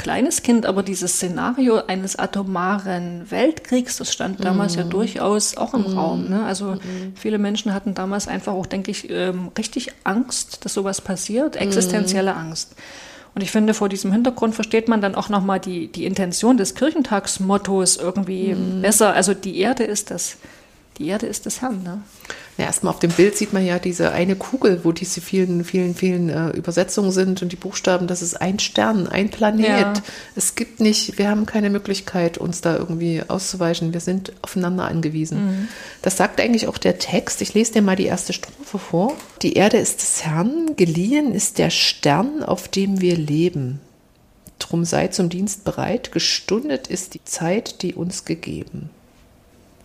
kleines 0.00 0.42
Kind, 0.42 0.64
aber 0.64 0.82
dieses 0.82 1.14
Szenario 1.14 1.82
eines 1.86 2.16
atomaren 2.16 3.30
Weltkriegs, 3.30 3.98
das 3.98 4.12
stand 4.12 4.42
damals 4.42 4.76
mm. 4.76 4.78
ja 4.78 4.84
durchaus 4.86 5.56
auch 5.56 5.74
im 5.74 5.82
mm. 5.82 5.98
Raum. 5.98 6.28
Ne? 6.30 6.44
Also 6.44 6.76
mm. 6.76 7.14
viele 7.14 7.38
Menschen 7.38 7.74
hatten 7.74 7.94
damals 7.94 8.26
einfach 8.26 8.54
auch, 8.54 8.66
denke 8.66 8.90
ich, 8.90 9.10
ähm, 9.10 9.50
richtig 9.58 9.92
Angst, 10.04 10.64
dass 10.64 10.72
sowas 10.72 11.02
passiert, 11.02 11.56
existenzielle 11.56 12.34
Angst. 12.34 12.74
Und 13.34 13.42
ich 13.42 13.50
finde, 13.50 13.74
vor 13.74 13.88
diesem 13.88 14.10
Hintergrund 14.10 14.54
versteht 14.54 14.88
man 14.88 15.02
dann 15.02 15.14
auch 15.14 15.28
nochmal 15.28 15.60
die, 15.60 15.92
die 15.92 16.06
Intention 16.06 16.56
des 16.56 16.74
Kirchentagsmottos 16.74 17.96
irgendwie 17.96 18.54
mhm. 18.54 18.80
besser. 18.80 19.12
Also 19.12 19.34
die 19.34 19.58
Erde 19.58 19.84
ist 19.84 20.10
das, 20.10 20.38
die 21.00 21.08
Erde 21.08 21.26
ist 21.26 21.46
des 21.46 21.62
Herrn. 21.62 21.82
Ne? 21.82 22.02
Ja, 22.58 22.66
erstmal 22.66 22.92
auf 22.92 23.00
dem 23.00 23.10
Bild 23.10 23.34
sieht 23.34 23.54
man 23.54 23.64
ja 23.64 23.78
diese 23.78 24.12
eine 24.12 24.36
Kugel, 24.36 24.84
wo 24.84 24.92
diese 24.92 25.22
vielen, 25.22 25.64
vielen, 25.64 25.94
vielen 25.94 26.28
äh, 26.28 26.50
Übersetzungen 26.50 27.10
sind 27.10 27.40
und 27.40 27.50
die 27.52 27.56
Buchstaben, 27.56 28.06
das 28.06 28.20
ist 28.20 28.34
ein 28.40 28.58
Stern, 28.58 29.08
ein 29.08 29.30
Planet. 29.30 29.66
Ja. 29.66 29.92
Es 30.36 30.56
gibt 30.56 30.78
nicht, 30.78 31.18
wir 31.18 31.30
haben 31.30 31.46
keine 31.46 31.70
Möglichkeit, 31.70 32.36
uns 32.36 32.60
da 32.60 32.76
irgendwie 32.76 33.22
auszuweichen. 33.26 33.94
Wir 33.94 34.00
sind 34.00 34.34
aufeinander 34.42 34.84
angewiesen. 34.84 35.46
Mhm. 35.46 35.68
Das 36.02 36.18
sagt 36.18 36.38
eigentlich 36.38 36.68
auch 36.68 36.76
der 36.76 36.98
Text. 36.98 37.40
Ich 37.40 37.54
lese 37.54 37.72
dir 37.72 37.82
mal 37.82 37.96
die 37.96 38.04
erste 38.04 38.34
Strophe 38.34 38.78
vor. 38.78 39.16
Die 39.40 39.54
Erde 39.54 39.78
ist 39.78 40.02
des 40.02 40.26
Herrn, 40.26 40.76
geliehen 40.76 41.34
ist 41.34 41.56
der 41.56 41.70
Stern, 41.70 42.42
auf 42.42 42.68
dem 42.68 43.00
wir 43.00 43.16
leben. 43.16 43.80
Drum 44.58 44.84
sei 44.84 45.08
zum 45.08 45.30
Dienst 45.30 45.64
bereit, 45.64 46.12
gestundet 46.12 46.88
ist 46.88 47.14
die 47.14 47.24
Zeit, 47.24 47.80
die 47.80 47.94
uns 47.94 48.26
gegeben. 48.26 48.90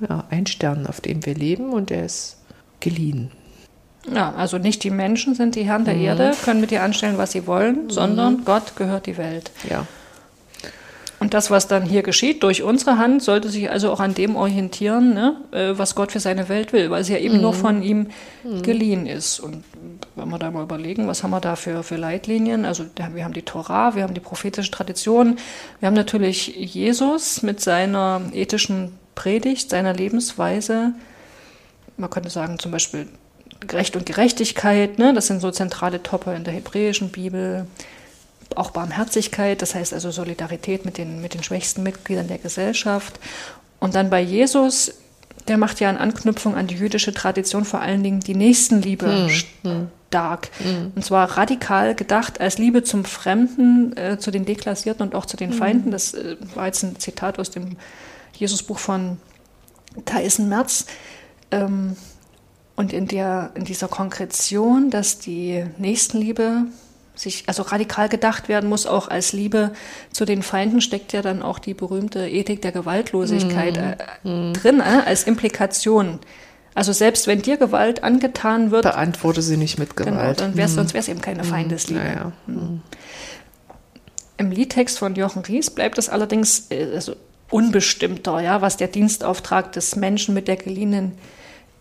Ja, 0.08 0.26
ein 0.30 0.46
Stern, 0.46 0.88
auf 0.88 1.02
dem 1.02 1.26
wir 1.26 1.36
leben 1.36 1.72
und 1.72 1.92
er 1.92 2.06
ist 2.06 2.38
geliehen. 2.80 3.32
Ja, 4.14 4.34
also 4.36 4.58
nicht 4.58 4.84
die 4.84 4.92
Menschen 4.92 5.34
sind 5.34 5.56
die 5.56 5.64
Herren 5.64 5.86
der 5.86 5.96
mhm. 5.96 6.02
Erde, 6.02 6.32
können 6.44 6.62
mit 6.62 6.72
ihr 6.72 6.84
anstellen, 6.84 7.18
was 7.18 7.32
sie 7.32 7.48
wollen, 7.48 7.90
sondern 7.90 8.38
mhm. 8.38 8.46
Gott 8.46 8.76
gehört 8.76 9.08
die 9.08 9.18
Welt. 9.18 9.52
Ja. 9.70 9.88
Und 11.18 11.34
das, 11.34 11.50
was 11.50 11.68
dann 11.68 11.84
hier 11.84 12.04
geschieht 12.04 12.44
durch 12.44 12.62
unsere 12.62 12.98
Hand, 12.98 13.24
sollte 13.24 13.50
sich 13.50 13.72
also 13.72 13.92
auch 13.92 14.00
an 14.00 14.14
dem 14.14 14.36
orientieren, 14.36 15.14
ne, 15.14 15.38
äh, 15.52 15.72
was 15.76 15.96
Gott 15.96 16.12
für 16.12 16.20
seine 16.20 16.50
Welt 16.50 16.74
will, 16.74 16.92
weil 16.92 17.04
sie 17.04 17.14
ja 17.14 17.20
eben 17.20 17.38
mhm. 17.38 17.42
nur 17.42 17.54
von 17.54 17.82
ihm 17.82 18.08
mhm. 18.44 18.62
geliehen 18.62 19.08
ist. 19.08 19.40
Und 19.40 19.64
wenn 20.16 20.30
wir 20.30 20.38
da 20.38 20.52
mal 20.52 20.62
überlegen, 20.62 21.08
was 21.08 21.24
haben 21.24 21.32
wir 21.32 21.40
da 21.40 21.56
für, 21.56 21.82
für 21.82 21.96
Leitlinien? 21.96 22.66
Also 22.66 22.86
wir 23.14 23.24
haben 23.24 23.34
die 23.34 23.42
Torah, 23.42 23.96
wir 23.96 24.04
haben 24.04 24.14
die 24.14 24.20
prophetische 24.20 24.70
Tradition, 24.70 25.38
wir 25.80 25.88
haben 25.88 25.96
natürlich 25.96 26.48
Jesus 26.48 27.42
mit 27.42 27.60
seiner 27.62 28.22
ethischen 28.34 28.92
Predigt, 29.16 29.70
seiner 29.70 29.94
Lebensweise, 29.94 30.94
man 31.98 32.10
könnte 32.10 32.30
sagen 32.30 32.60
zum 32.60 32.72
Beispiel 32.72 33.08
Recht 33.72 33.96
und 33.96 34.06
Gerechtigkeit, 34.06 35.00
ne? 35.00 35.14
das 35.14 35.28
sind 35.28 35.40
so 35.40 35.50
zentrale 35.50 36.04
Topper 36.04 36.36
in 36.36 36.44
der 36.44 36.54
hebräischen 36.54 37.10
Bibel. 37.10 37.66
Auch 38.56 38.72
Barmherzigkeit, 38.72 39.62
das 39.62 39.74
heißt 39.74 39.94
also 39.94 40.12
Solidarität 40.12 40.86
mit 40.86 40.98
den, 40.98 41.22
mit 41.22 41.34
den 41.34 41.44
schwächsten 41.44 41.82
Mitgliedern 41.84 42.28
der 42.28 42.38
Gesellschaft. 42.38 43.20
Und 43.80 43.96
dann 43.96 44.10
bei 44.10 44.22
Jesus, 44.22 44.94
der 45.48 45.58
macht 45.58 45.80
ja 45.80 45.90
in 45.90 45.98
Anknüpfung 45.98 46.56
an 46.56 46.68
die 46.68 46.76
jüdische 46.76 47.14
Tradition 47.14 47.66
vor 47.66 47.82
allen 47.82 48.04
Dingen 48.04 48.20
die 48.20 48.36
Nächstenliebe 48.36 49.30
hm, 49.64 49.88
stark. 50.10 50.50
Hm. 50.60 50.94
Und 50.96 51.04
zwar 51.04 51.38
radikal 51.38 51.96
gedacht 51.96 52.40
als 52.40 52.58
Liebe 52.58 52.84
zum 52.84 53.04
Fremden, 53.04 53.98
äh, 53.98 54.18
zu 54.20 54.32
den 54.32 54.46
Deklassierten 54.46 55.06
und 55.06 55.16
auch 55.16 55.26
zu 55.26 55.38
den 55.38 55.52
hm. 55.52 55.58
Feinden. 55.58 55.92
Das 55.92 56.14
äh, 56.14 56.38
war 56.54 56.68
jetzt 56.68 56.84
ein 56.84 57.00
Zitat 57.00 57.40
aus 57.40 57.50
dem 57.50 57.78
Jesusbuch 58.40 58.80
von 58.80 59.18
Thyssen 60.06 60.50
Merz. 60.50 60.86
Ähm, 61.52 61.96
und 62.76 62.92
in, 62.92 63.08
der, 63.08 63.52
in 63.56 63.64
dieser 63.64 63.88
Konkretion, 63.88 64.90
dass 64.90 65.20
die 65.20 65.66
Nächstenliebe 65.78 66.66
sich 67.16 67.46
also 67.48 67.64
radikal 67.64 68.10
gedacht 68.10 68.50
werden 68.50 68.70
muss, 68.70 68.86
auch 68.86 69.08
als 69.08 69.32
Liebe 69.32 69.72
zu 70.12 70.26
den 70.26 70.44
Feinden, 70.44 70.82
steckt 70.82 71.14
ja 71.14 71.22
dann 71.22 71.42
auch 71.42 71.60
die 71.60 71.74
berühmte 71.74 72.28
Ethik 72.28 72.62
der 72.62 72.74
Gewaltlosigkeit 72.74 73.78
mm. 74.24 74.28
äh, 74.28 74.54
drin, 74.54 74.82
äh, 74.82 75.02
als 75.06 75.24
Implikation. 75.24 76.20
Also 76.74 76.92
selbst 76.92 77.28
wenn 77.28 77.42
dir 77.42 77.56
Gewalt 77.56 78.04
angetan 78.04 78.72
wird. 78.72 78.84
Beantworte 78.84 79.42
sie 79.42 79.56
nicht 79.56 79.80
mit 79.80 79.96
genau, 79.96 80.12
Gewalt. 80.12 80.38
Genau, 80.40 80.50
dann 80.50 80.58
wär's, 80.58 80.74
mm. 80.74 80.76
sonst 80.76 80.94
wäre 80.94 81.02
es 81.02 81.08
eben 81.08 81.22
keine 81.22 81.44
mhm. 81.44 81.48
Feindesliebe. 81.48 82.04
Ja, 82.04 82.32
mm. 82.48 82.82
Im 84.38 84.52
Liedtext 84.52 85.00
von 85.00 85.16
Jochen 85.16 85.44
Ries 85.44 85.70
bleibt 85.70 85.98
es 85.98 86.10
allerdings 86.10 86.70
äh, 86.70 86.92
also 86.94 87.16
unbestimmter, 87.50 88.40
ja, 88.42 88.62
was 88.62 88.78
der 88.78 88.88
Dienstauftrag 88.88 89.72
des 89.72 89.96
Menschen 89.96 90.34
mit 90.34 90.48
der 90.48 90.58
geliehenen 90.58 91.14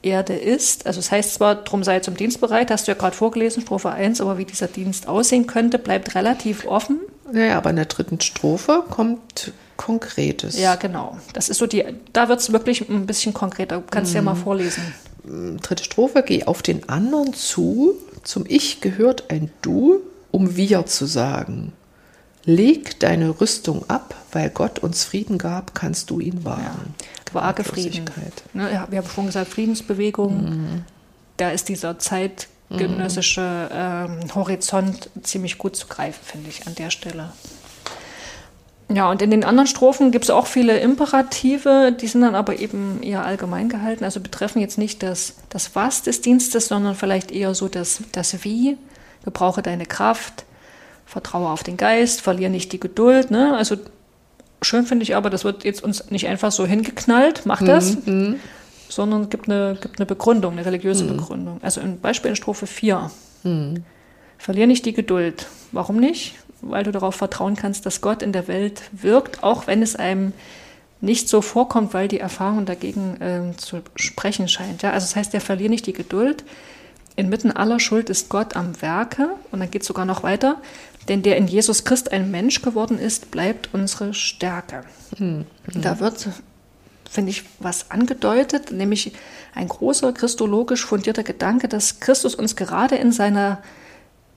Erde 0.03 0.35
ist. 0.35 0.87
Also 0.87 1.01
es 1.01 1.11
heißt 1.11 1.35
zwar, 1.35 1.57
drum 1.57 1.83
sei 1.83 2.01
zum 2.01 2.17
Dienst 2.17 2.41
bereit, 2.41 2.71
hast 2.71 2.87
du 2.87 2.93
ja 2.93 2.99
gerade 2.99 3.17
vorgelesen, 3.17 3.63
Strophe 3.63 3.91
1, 3.91 4.21
aber 4.21 4.39
wie 4.39 4.45
dieser 4.45 4.69
Dienst 4.69 5.09
aussehen 5.09 5.47
könnte, 5.47 5.79
bleibt 5.79 6.15
relativ 6.15 6.67
offen. 6.67 7.01
Naja, 7.33 7.57
aber 7.57 7.71
in 7.71 7.77
der 7.77 7.87
dritten 7.87 8.21
Strophe 8.21 8.85
kommt 8.89 9.53
Konkretes. 9.77 10.59
Ja, 10.59 10.77
genau. 10.77 11.19
Das 11.33 11.49
ist 11.49 11.59
so 11.59 11.67
die, 11.67 11.85
da 12.13 12.29
wird 12.29 12.41
es 12.41 12.53
wirklich 12.53 12.89
ein 12.89 13.07
bisschen 13.07 13.35
konkreter. 13.35 13.79
Du 13.79 13.85
kannst 13.91 14.13
mhm. 14.13 14.17
ja 14.17 14.23
mal 14.23 14.35
vorlesen. 14.35 14.83
Dritte 15.63 15.85
Strophe, 15.85 16.23
geh 16.25 16.45
auf 16.45 16.63
den 16.63 16.89
anderen 16.89 17.33
zu, 17.35 17.95
zum 18.23 18.45
Ich 18.47 18.81
gehört 18.81 19.31
ein 19.31 19.51
Du, 19.63 20.01
um 20.31 20.57
wir 20.57 20.87
zu 20.87 21.07
sagen. 21.07 21.73
Leg 22.47 23.01
deine 23.01 23.41
Rüstung 23.41 23.89
ab, 23.89 24.15
weil 24.33 24.51
Gott 24.51 24.79
uns 24.79 25.05
Frieden 25.05 25.39
gab, 25.39 25.75
kannst 25.75 26.11
du 26.11 26.21
ihn 26.21 26.45
wahren. 26.45 26.95
Ja, 27.29 27.35
vage 27.35 27.65
Frieden. 27.65 28.05
Ne, 28.53 28.87
wir 28.91 28.99
haben 28.99 29.09
schon 29.09 29.27
gesagt, 29.27 29.49
Friedensbewegung. 29.49 30.45
Mhm. 30.45 30.85
Da 31.37 31.51
ist 31.51 31.69
dieser 31.69 31.99
zeitgenössische 31.99 33.71
ähm, 33.73 34.35
Horizont 34.35 35.09
ziemlich 35.23 35.59
gut 35.59 35.75
zu 35.75 35.87
greifen, 35.87 36.21
finde 36.23 36.51
ich, 36.51 36.67
an 36.67 36.75
der 36.75 36.91
Stelle. 36.91 37.33
Ja, 38.93 39.11
und 39.11 39.23
in 39.23 39.31
den 39.31 39.45
anderen 39.45 39.67
Strophen 39.67 40.11
gibt 40.11 40.25
es 40.25 40.31
auch 40.31 40.47
viele 40.47 40.79
Imperative, 40.79 41.97
die 41.99 42.07
sind 42.07 42.21
dann 42.21 42.35
aber 42.35 42.59
eben 42.59 43.03
eher 43.03 43.25
allgemein 43.25 43.71
gehalten, 43.71 44.05
also 44.05 44.21
betreffen 44.21 44.61
jetzt 44.61 44.77
nicht 44.77 45.03
das, 45.03 45.35
das 45.49 45.75
Was 45.75 46.03
des 46.03 46.21
Dienstes, 46.21 46.69
sondern 46.69 46.95
vielleicht 46.95 47.31
eher 47.31 47.55
so 47.55 47.69
das, 47.69 48.03
das 48.13 48.45
Wie. 48.45 48.77
Gebrauche 49.25 49.63
deine 49.63 49.87
Kraft, 49.87 50.45
vertraue 51.07 51.49
auf 51.49 51.63
den 51.63 51.77
Geist, 51.77 52.21
verliere 52.21 52.51
nicht 52.51 52.73
die 52.73 52.81
Geduld. 52.81 53.31
Ne? 53.31 53.57
Also 53.57 53.77
schön 54.63 54.87
finde 54.87 55.03
ich 55.03 55.17
aber, 55.17 55.31
das 55.31 55.45
wird 55.45 55.65
jetzt 55.65 55.83
uns 55.83 56.11
nicht 56.11 56.27
einfach 56.27 56.53
so 56.53 56.67
hingeknallt, 56.67 57.43
mach 57.45 57.63
das, 57.63 58.07
mhm. 58.07 58.37
sondern 58.89 59.29
gibt 59.31 59.49
eine, 59.49 59.77
gibt 59.81 59.99
eine 59.99 60.07
Begründung, 60.07 60.53
eine 60.53 60.65
religiöse 60.65 61.05
mhm. 61.05 61.17
Begründung. 61.17 61.61
Also 61.63 61.81
ein 61.81 62.01
Beispiel 62.01 62.31
in 62.31 62.37
Strophe 62.37 62.67
4. 62.67 63.11
Mhm. 63.43 63.85
Verlier 64.39 64.67
nicht 64.67 64.85
die 64.85 64.93
Geduld. 64.93 65.47
Warum 65.73 65.97
nicht? 65.97 66.35
Weil 66.61 66.85
du 66.85 66.93
darauf 66.93 67.15
vertrauen 67.15 67.57
kannst, 67.57 67.87
dass 67.87 68.01
Gott 68.01 68.23
in 68.23 68.33
der 68.33 68.49
Welt 68.49 68.83
wirkt, 68.93 69.43
auch 69.43 69.67
wenn 69.67 69.83
es 69.83 69.97
einem 69.97 70.33
nicht 71.01 71.29
so 71.29 71.43
vorkommt, 71.43 71.95
weil 71.95 72.09
die 72.09 72.21
Erfahrung 72.21 72.65
dagegen 72.65 73.21
äh, 73.21 73.57
zu 73.57 73.83
sprechen 73.95 74.49
scheint. 74.49 74.83
Ja? 74.83 74.93
Also 74.93 75.05
das 75.05 75.17
heißt, 75.17 75.33
der 75.33 75.41
verlier 75.41 75.69
nicht 75.69 75.87
die 75.87 75.93
Geduld. 75.93 76.45
Inmitten 77.17 77.53
aller 77.53 77.79
Schuld 77.79 78.11
ist 78.11 78.29
Gott 78.29 78.57
am 78.57 78.81
Werke. 78.81 79.29
Und 79.53 79.61
dann 79.61 79.71
geht 79.71 79.83
es 79.83 79.89
sogar 79.89 80.07
noch 80.07 80.23
weiter. 80.23 80.57
Denn 81.09 81.23
der 81.23 81.37
in 81.37 81.47
Jesus 81.47 81.85
Christ 81.85 82.13
ein 82.13 82.31
Mensch 82.31 82.63
geworden 82.63 82.99
ist, 82.99 83.31
bleibt 83.31 83.71
unsere 83.73 84.15
Stärke. 84.15 84.85
Mhm. 85.19 85.47
Da 85.75 86.01
wird, 86.01 86.29
finde 87.11 87.31
ich, 87.31 87.45
was 87.59 87.91
angedeutet, 87.91 88.73
nämlich 88.73 89.13
ein 89.55 89.69
großer 89.69 90.13
christologisch 90.13 90.85
fundierter 90.85 91.23
Gedanke, 91.23 91.69
dass 91.69 92.01
Christus 92.01 92.35
uns 92.35 92.57
gerade 92.57 92.97
in 92.97 93.13
seiner 93.13 93.63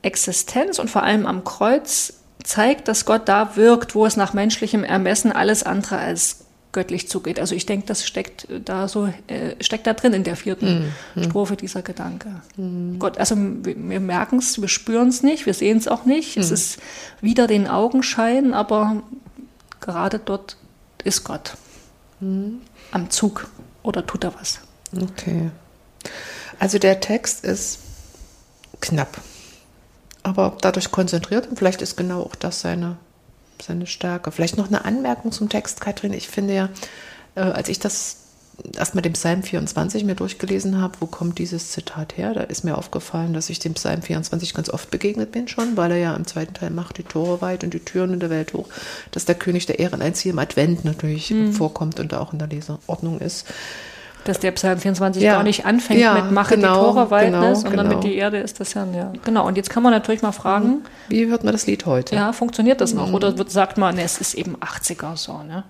Existenz 0.01 0.79
und 0.79 0.89
vor 0.89 1.03
allem 1.03 1.25
am 1.25 1.43
Kreuz 1.43 2.13
zeigt, 2.43 2.87
dass 2.87 3.05
Gott 3.05 3.27
da 3.27 3.55
wirkt, 3.55 3.95
wo 3.95 4.05
es 4.05 4.15
nach 4.15 4.33
menschlichem 4.33 4.83
Ermessen 4.83 5.31
alles 5.31 5.63
andere 5.63 5.97
als 5.97 6.46
göttlich 6.77 7.09
zugeht. 7.09 7.39
Also 7.39 7.55
ich 7.55 7.65
denke, 7.65 7.87
das 7.87 8.05
steckt 8.05 8.47
da 8.63 8.87
so, 8.87 9.07
äh, 9.25 9.55
steckt 9.61 9.87
da 9.87 9.93
drin 9.93 10.13
in 10.13 10.23
der 10.23 10.35
vierten 10.35 10.93
mhm. 11.15 11.23
Strophe 11.23 11.55
dieser 11.55 11.81
Gedanke. 11.81 12.29
Mhm. 12.55 12.99
Gott, 12.99 13.17
also 13.17 13.35
wir, 13.35 13.75
wir 13.75 13.99
merken 13.99 14.37
es, 14.37 14.61
wir 14.61 14.67
spüren 14.67 15.07
es 15.07 15.23
nicht, 15.23 15.47
wir 15.47 15.55
sehen 15.55 15.79
es 15.79 15.87
auch 15.87 16.05
nicht. 16.05 16.35
Mhm. 16.35 16.43
Es 16.43 16.51
ist 16.51 16.77
wieder 17.19 17.47
den 17.47 17.67
Augenschein, 17.67 18.53
aber 18.53 19.01
gerade 19.79 20.19
dort 20.19 20.57
ist 21.03 21.23
Gott 21.23 21.57
mhm. 22.19 22.61
am 22.91 23.09
Zug 23.09 23.49
oder 23.81 24.05
tut 24.05 24.23
er 24.23 24.35
was. 24.35 24.59
Okay. 24.95 25.49
Also 26.59 26.77
der 26.77 26.99
Text 26.99 27.43
ist 27.43 27.79
knapp, 28.81 29.17
aber 30.21 30.55
dadurch 30.61 30.91
konzentriert 30.91 31.47
und 31.47 31.57
vielleicht 31.57 31.81
ist 31.81 31.97
genau 31.97 32.21
auch 32.21 32.35
das 32.35 32.61
seine 32.61 32.97
seine 33.61 33.87
Stärke. 33.87 34.31
Vielleicht 34.31 34.57
noch 34.57 34.67
eine 34.67 34.85
Anmerkung 34.85 35.31
zum 35.31 35.49
Text, 35.49 35.81
Katrin. 35.81 36.13
Ich 36.13 36.27
finde 36.27 36.55
ja, 36.55 36.69
äh, 37.35 37.41
als 37.41 37.69
ich 37.69 37.79
das 37.79 38.17
erst 38.75 38.95
mal 38.95 39.01
den 39.01 39.13
Psalm 39.13 39.43
24 39.43 40.03
mir 40.03 40.15
durchgelesen 40.15 40.81
habe, 40.81 40.97
wo 40.99 41.05
kommt 41.05 41.37
dieses 41.37 41.71
Zitat 41.71 42.17
her? 42.17 42.33
Da 42.33 42.41
ist 42.41 42.63
mir 42.63 42.77
aufgefallen, 42.77 43.33
dass 43.33 43.49
ich 43.49 43.59
dem 43.59 43.73
Psalm 43.73 44.01
24 44.01 44.53
ganz 44.53 44.69
oft 44.69 44.89
begegnet 44.89 45.31
bin 45.31 45.47
schon, 45.47 45.77
weil 45.77 45.91
er 45.91 45.97
ja 45.97 46.15
im 46.15 46.25
zweiten 46.25 46.53
Teil 46.53 46.71
macht 46.71 46.97
die 46.97 47.03
Tore 47.03 47.41
weit 47.41 47.63
und 47.63 47.73
die 47.73 47.79
Türen 47.79 48.13
in 48.13 48.19
der 48.19 48.29
Welt 48.29 48.53
hoch, 48.53 48.67
dass 49.11 49.25
der 49.25 49.35
König 49.35 49.65
der 49.65 49.79
Ehren 49.79 50.01
eins 50.01 50.19
hier 50.19 50.31
im 50.31 50.39
Advent 50.39 50.85
natürlich 50.85 51.29
mhm. 51.29 51.53
vorkommt 51.53 51.99
und 51.99 52.13
auch 52.13 52.33
in 52.33 52.39
der 52.39 52.47
Leseordnung 52.47 53.19
ist. 53.19 53.45
Dass 54.27 54.39
der 54.39 54.51
Psalm 54.51 54.77
24 54.79 55.23
Ja. 55.23 55.35
gar 55.35 55.43
nicht 55.43 55.65
anfängt 55.65 55.99
Ja, 55.99 56.13
mit 56.15 56.31
Mache 56.31 56.55
genau, 56.55 56.73
die 56.73 56.79
Tore 56.93 57.11
Waldnis, 57.11 57.33
genau, 57.39 57.53
sondern 57.55 57.87
genau. 57.89 57.95
mit 57.95 58.03
die 58.03 58.15
Erde 58.15 58.37
ist 58.39 58.59
das 58.59 58.75
Herrn, 58.75 58.93
ja. 58.93 59.11
Genau, 59.23 59.47
und 59.47 59.55
jetzt 59.57 59.69
kann 59.69 59.83
man 59.83 59.91
natürlich 59.93 60.21
mal 60.21 60.31
fragen, 60.31 60.81
Wie 61.07 61.27
hört 61.27 61.43
man 61.43 61.53
das 61.53 61.65
Lied 61.67 61.85
heute? 61.85 62.15
ja, 62.15 62.33
funktioniert 62.33 62.81
das 62.81 62.91
Mhm. 62.93 62.99
noch? 62.99 63.13
Oder 63.13 63.37
wird, 63.37 63.49
sagt 63.51 63.77
man, 63.77 63.97
es 63.97 64.17
ist 64.19 64.33
eben 64.33 64.55
80er 64.57 65.15
so, 65.15 65.41
ne? 65.43 65.63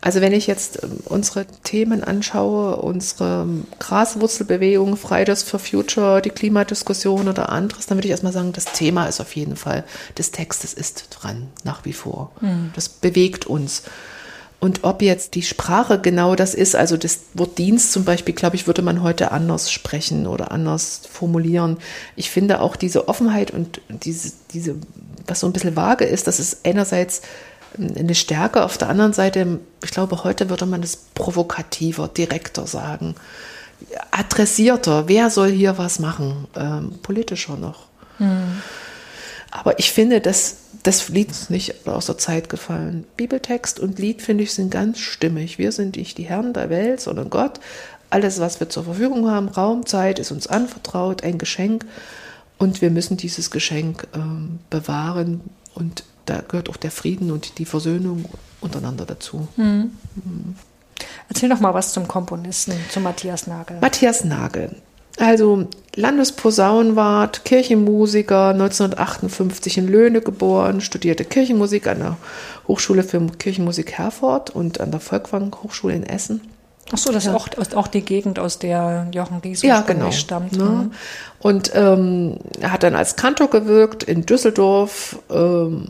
Also 0.00 0.20
wenn 0.20 0.32
ich 0.32 0.46
jetzt 0.46 0.82
ähm, 0.82 0.98
unsere 1.06 1.46
Themen 1.64 2.04
anschaue, 2.04 2.76
unsere 2.76 3.42
ähm, 3.42 3.64
Graswurzelbewegung, 3.78 4.96
Fridays 4.96 5.42
for 5.42 5.58
Future, 5.60 6.20
die 6.22 6.30
Klimadiskussion 6.30 7.28
oder 7.28 7.48
anderes, 7.50 7.86
dann 7.86 7.96
würde 7.98 8.06
ich 8.06 8.10
erstmal 8.12 8.32
sagen, 8.32 8.52
das 8.52 8.66
Thema 8.66 9.06
ist 9.06 9.20
auf 9.20 9.34
jeden 9.36 9.56
Fall 9.56 9.84
des 10.18 10.30
Textes 10.30 10.74
ist 10.74 11.08
dran, 11.10 11.48
nach 11.64 11.84
wie 11.84 11.92
vor. 11.92 12.30
Das 12.74 12.88
bewegt 12.88 13.46
uns. 13.46 13.82
Und 14.60 14.82
ob 14.82 15.02
jetzt 15.02 15.34
die 15.34 15.42
Sprache 15.42 16.00
genau 16.00 16.34
das 16.36 16.54
ist, 16.54 16.74
also 16.74 16.96
das 16.96 17.20
Wort 17.34 17.58
Dienst 17.58 17.92
zum 17.92 18.04
Beispiel, 18.04 18.34
glaube 18.34 18.56
ich, 18.56 18.66
würde 18.66 18.80
man 18.80 19.02
heute 19.02 19.30
anders 19.30 19.70
sprechen 19.70 20.26
oder 20.26 20.52
anders 20.52 21.02
formulieren. 21.10 21.76
Ich 22.16 22.30
finde 22.30 22.60
auch 22.60 22.76
diese 22.76 23.08
Offenheit 23.08 23.50
und 23.50 23.82
diese, 23.88 24.32
diese 24.52 24.76
was 25.26 25.40
so 25.40 25.46
ein 25.46 25.52
bisschen 25.52 25.76
vage 25.76 26.04
ist, 26.04 26.26
das 26.26 26.40
ist 26.40 26.64
einerseits 26.64 27.22
eine 27.78 28.14
Stärke, 28.14 28.64
auf 28.64 28.78
der 28.78 28.88
anderen 28.88 29.12
Seite, 29.12 29.58
ich 29.82 29.90
glaube, 29.90 30.22
heute 30.24 30.48
würde 30.48 30.66
man 30.66 30.82
es 30.82 30.96
provokativer, 30.96 32.08
direkter 32.08 32.66
sagen. 32.66 33.16
Adressierter, 34.12 35.08
wer 35.08 35.28
soll 35.30 35.50
hier 35.50 35.76
was 35.76 35.98
machen? 35.98 36.46
Ähm, 36.56 36.92
politischer 37.02 37.56
noch. 37.56 37.86
Aber 39.54 39.78
ich 39.78 39.92
finde, 39.92 40.20
dass 40.20 40.56
das 40.82 41.08
Lied 41.08 41.30
ist 41.30 41.48
nicht 41.48 41.86
aus 41.86 42.06
der 42.06 42.18
Zeit 42.18 42.48
gefallen. 42.48 43.06
Bibeltext 43.16 43.78
und 43.78 44.00
Lied, 44.00 44.20
finde 44.20 44.42
ich, 44.42 44.52
sind 44.52 44.70
ganz 44.70 44.98
stimmig. 44.98 45.58
Wir 45.58 45.70
sind 45.70 45.96
nicht 45.96 46.18
die 46.18 46.24
Herren 46.24 46.52
der 46.52 46.70
Welt, 46.70 47.00
sondern 47.00 47.30
Gott. 47.30 47.60
Alles, 48.10 48.40
was 48.40 48.58
wir 48.58 48.68
zur 48.68 48.82
Verfügung 48.82 49.30
haben, 49.30 49.48
Raum, 49.48 49.86
Zeit, 49.86 50.18
ist 50.18 50.32
uns 50.32 50.48
anvertraut, 50.48 51.22
ein 51.22 51.38
Geschenk. 51.38 51.86
Und 52.58 52.82
wir 52.82 52.90
müssen 52.90 53.16
dieses 53.16 53.52
Geschenk 53.52 54.08
ähm, 54.12 54.58
bewahren. 54.70 55.40
Und 55.74 56.02
da 56.26 56.40
gehört 56.40 56.68
auch 56.68 56.76
der 56.76 56.90
Frieden 56.90 57.30
und 57.30 57.58
die 57.58 57.64
Versöhnung 57.64 58.24
untereinander 58.60 59.06
dazu. 59.06 59.46
Erzähl 61.28 61.48
doch 61.48 61.60
mal 61.60 61.74
was 61.74 61.92
zum 61.92 62.08
Komponisten, 62.08 62.74
zu 62.90 62.98
Matthias 62.98 63.46
Nagel. 63.46 63.78
Matthias 63.80 64.24
Nagel. 64.24 64.74
Also 65.16 65.68
Landesposaunenwart, 65.94 67.44
Kirchenmusiker, 67.44 68.48
1958 68.48 69.78
in 69.78 69.88
Löhne 69.88 70.20
geboren, 70.20 70.80
studierte 70.80 71.24
Kirchenmusik 71.24 71.86
an 71.86 71.98
der 72.00 72.16
Hochschule 72.66 73.04
für 73.04 73.24
Kirchenmusik 73.38 73.92
Herford 73.92 74.50
und 74.50 74.80
an 74.80 74.90
der 74.90 75.00
Volkwang 75.00 75.54
Hochschule 75.62 75.94
in 75.94 76.02
Essen. 76.02 76.40
Ach 76.92 76.98
so, 76.98 77.12
das 77.12 77.26
ist 77.26 77.32
auch, 77.32 77.48
ist 77.48 77.74
auch 77.74 77.88
die 77.88 78.02
Gegend, 78.02 78.38
aus 78.38 78.58
der 78.58 79.08
Jochen 79.12 79.38
Ries 79.38 79.62
Ja, 79.62 79.80
genau. 79.80 80.10
stammt. 80.10 80.56
Ne? 80.56 80.64
Mhm. 80.64 80.90
Und 81.38 81.70
ähm, 81.74 82.38
er 82.60 82.72
hat 82.72 82.82
dann 82.82 82.94
als 82.94 83.16
Kantor 83.16 83.48
gewirkt 83.48 84.02
in 84.02 84.26
Düsseldorf, 84.26 85.18
ähm, 85.30 85.88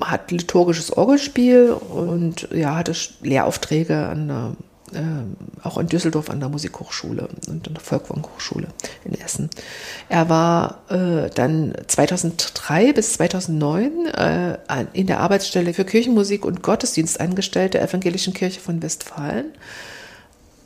hat 0.00 0.30
liturgisches 0.32 0.96
Orgelspiel 0.96 1.70
und 1.70 2.48
ja, 2.52 2.74
hatte 2.74 2.92
Lehraufträge 3.22 4.06
an 4.08 4.28
der, 4.28 4.52
ähm, 4.94 5.36
auch 5.62 5.78
in 5.78 5.86
Düsseldorf 5.86 6.30
an 6.30 6.40
der 6.40 6.48
Musikhochschule 6.48 7.28
und 7.28 7.68
an 7.68 7.74
der 7.74 7.82
Volkwang 7.82 8.24
Hochschule 8.24 8.68
in 9.04 9.14
Essen. 9.18 9.50
Er 10.08 10.28
war 10.28 10.82
äh, 10.88 11.30
dann 11.34 11.74
2003 11.86 12.92
bis 12.92 13.14
2009 13.14 14.06
äh, 14.06 14.58
in 14.92 15.06
der 15.06 15.20
Arbeitsstelle 15.20 15.74
für 15.74 15.84
Kirchenmusik 15.84 16.44
und 16.44 16.62
Gottesdienst 16.62 17.20
angestellt 17.20 17.74
der 17.74 17.82
Evangelischen 17.82 18.34
Kirche 18.34 18.60
von 18.60 18.82
Westfalen 18.82 19.52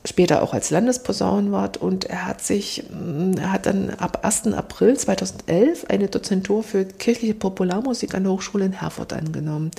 später 0.05 0.43
auch 0.43 0.53
als 0.53 0.71
Landesposaunenwart 0.71 1.77
und 1.77 2.05
er 2.07 2.27
hat 2.27 2.43
sich, 2.43 2.85
mh, 2.91 3.41
er 3.41 3.53
hat 3.53 3.67
dann 3.67 3.91
ab 3.91 4.25
1. 4.25 4.53
April 4.53 4.97
2011 4.97 5.87
eine 5.89 6.09
Dozentur 6.09 6.63
für 6.63 6.85
kirchliche 6.85 7.35
Popularmusik 7.35 8.15
an 8.15 8.25
der 8.25 8.33
Hochschule 8.33 8.65
in 8.65 8.73
Herford 8.73 9.13
angenommen. 9.13 9.71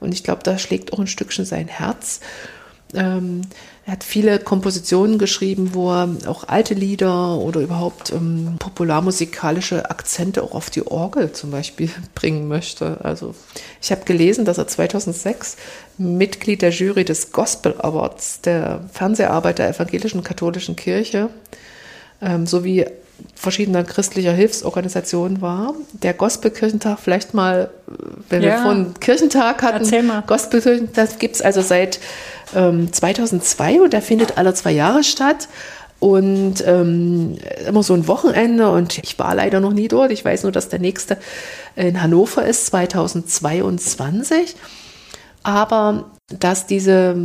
Und 0.00 0.14
ich 0.14 0.24
glaube, 0.24 0.42
da 0.42 0.58
schlägt 0.58 0.92
auch 0.92 0.98
ein 0.98 1.06
Stückchen 1.06 1.44
sein 1.44 1.68
Herz. 1.68 2.20
Ähm, 2.94 3.42
er 3.84 3.92
hat 3.92 4.04
viele 4.04 4.38
Kompositionen 4.38 5.18
geschrieben, 5.18 5.70
wo 5.74 5.92
er 5.92 6.08
auch 6.26 6.44
alte 6.48 6.74
Lieder 6.74 7.36
oder 7.38 7.60
überhaupt 7.60 8.12
ähm, 8.12 8.56
popularmusikalische 8.58 9.90
Akzente 9.90 10.42
auch 10.42 10.52
auf 10.52 10.70
die 10.70 10.86
Orgel 10.86 11.32
zum 11.32 11.50
Beispiel 11.50 11.90
bringen 12.14 12.48
möchte. 12.48 12.98
Also 13.02 13.34
ich 13.82 13.90
habe 13.90 14.04
gelesen, 14.04 14.44
dass 14.44 14.58
er 14.58 14.68
2006 14.68 15.56
Mitglied 15.98 16.62
der 16.62 16.70
Jury 16.70 17.04
des 17.04 17.32
Gospel 17.32 17.74
Awards 17.78 18.40
der 18.42 18.84
Fernseharbeit 18.92 19.58
der 19.58 19.68
evangelischen 19.68 20.22
katholischen 20.22 20.76
Kirche 20.76 21.30
ähm, 22.20 22.46
sowie 22.46 22.86
verschiedener 23.34 23.84
christlicher 23.84 24.32
Hilfsorganisationen 24.32 25.40
war. 25.40 25.74
Der 25.92 26.14
Gospelkirchentag, 26.14 26.98
vielleicht 26.98 27.34
mal, 27.34 27.70
wenn 28.28 28.42
wir 28.42 28.48
Ja. 28.48 28.62
von 28.62 28.94
Kirchentag 29.00 29.62
hatten, 29.62 29.84
Erzähl 29.84 30.02
mal. 30.02 30.22
Gospelkirchen, 30.26 30.88
das 30.94 31.18
gibt 31.18 31.36
es 31.36 31.42
also 31.42 31.60
seit 31.62 32.00
ähm, 32.54 32.92
2002 32.92 33.80
und 33.80 33.92
der 33.92 34.02
findet 34.02 34.38
alle 34.38 34.54
zwei 34.54 34.72
Jahre 34.72 35.04
statt. 35.04 35.48
Und 35.98 36.62
ähm, 36.66 37.38
immer 37.66 37.82
so 37.82 37.94
ein 37.94 38.06
Wochenende 38.06 38.70
und 38.70 38.98
ich 38.98 39.18
war 39.18 39.34
leider 39.34 39.60
noch 39.60 39.72
nie 39.72 39.88
dort. 39.88 40.10
Ich 40.12 40.22
weiß 40.22 40.42
nur, 40.42 40.52
dass 40.52 40.68
der 40.68 40.78
nächste 40.78 41.16
in 41.74 42.02
Hannover 42.02 42.44
ist, 42.44 42.66
2022. 42.66 44.56
Aber 45.42 46.10
dass 46.38 46.66
diese 46.66 47.16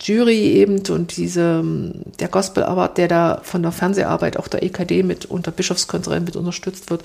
Jury 0.00 0.52
eben 0.54 0.80
und 0.88 1.16
diese, 1.16 1.62
der 2.18 2.28
Gospel 2.28 2.64
Award, 2.64 2.98
der 2.98 3.08
da 3.08 3.40
von 3.42 3.62
der 3.62 3.72
Fernseharbeit, 3.72 4.36
auch 4.38 4.48
der 4.48 4.62
EKD 4.62 5.02
mit 5.02 5.26
unter 5.26 5.50
Bischofskonferenz 5.50 6.26
mit 6.26 6.36
unterstützt 6.36 6.90
wird, 6.90 7.02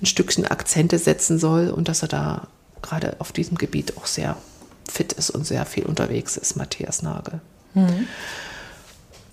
ein 0.00 0.06
Stückchen 0.06 0.46
Akzente 0.46 0.98
setzen 0.98 1.38
soll 1.38 1.70
und 1.70 1.88
dass 1.88 2.02
er 2.02 2.08
da 2.08 2.48
gerade 2.82 3.16
auf 3.20 3.32
diesem 3.32 3.56
Gebiet 3.56 3.96
auch 3.96 4.06
sehr 4.06 4.36
fit 4.90 5.12
ist 5.12 5.30
und 5.30 5.46
sehr 5.46 5.64
viel 5.66 5.86
unterwegs 5.86 6.36
ist, 6.36 6.56
Matthias 6.56 7.02
Nagel. 7.02 7.40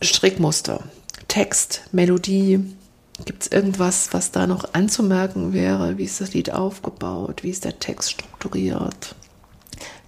Strickmuster, 0.02 0.84
Text, 1.28 1.82
Melodie. 1.92 2.60
Gibt 3.26 3.44
es 3.44 3.52
irgendwas, 3.52 4.10
was 4.14 4.32
da 4.32 4.48
noch 4.48 4.74
anzumerken 4.74 5.52
wäre? 5.52 5.98
Wie 5.98 6.06
ist 6.06 6.22
das 6.22 6.34
Lied 6.34 6.52
aufgebaut? 6.52 7.44
Wie 7.44 7.50
ist 7.50 7.66
der 7.66 7.80
Text 7.80 8.12
strukturiert? 8.12 9.16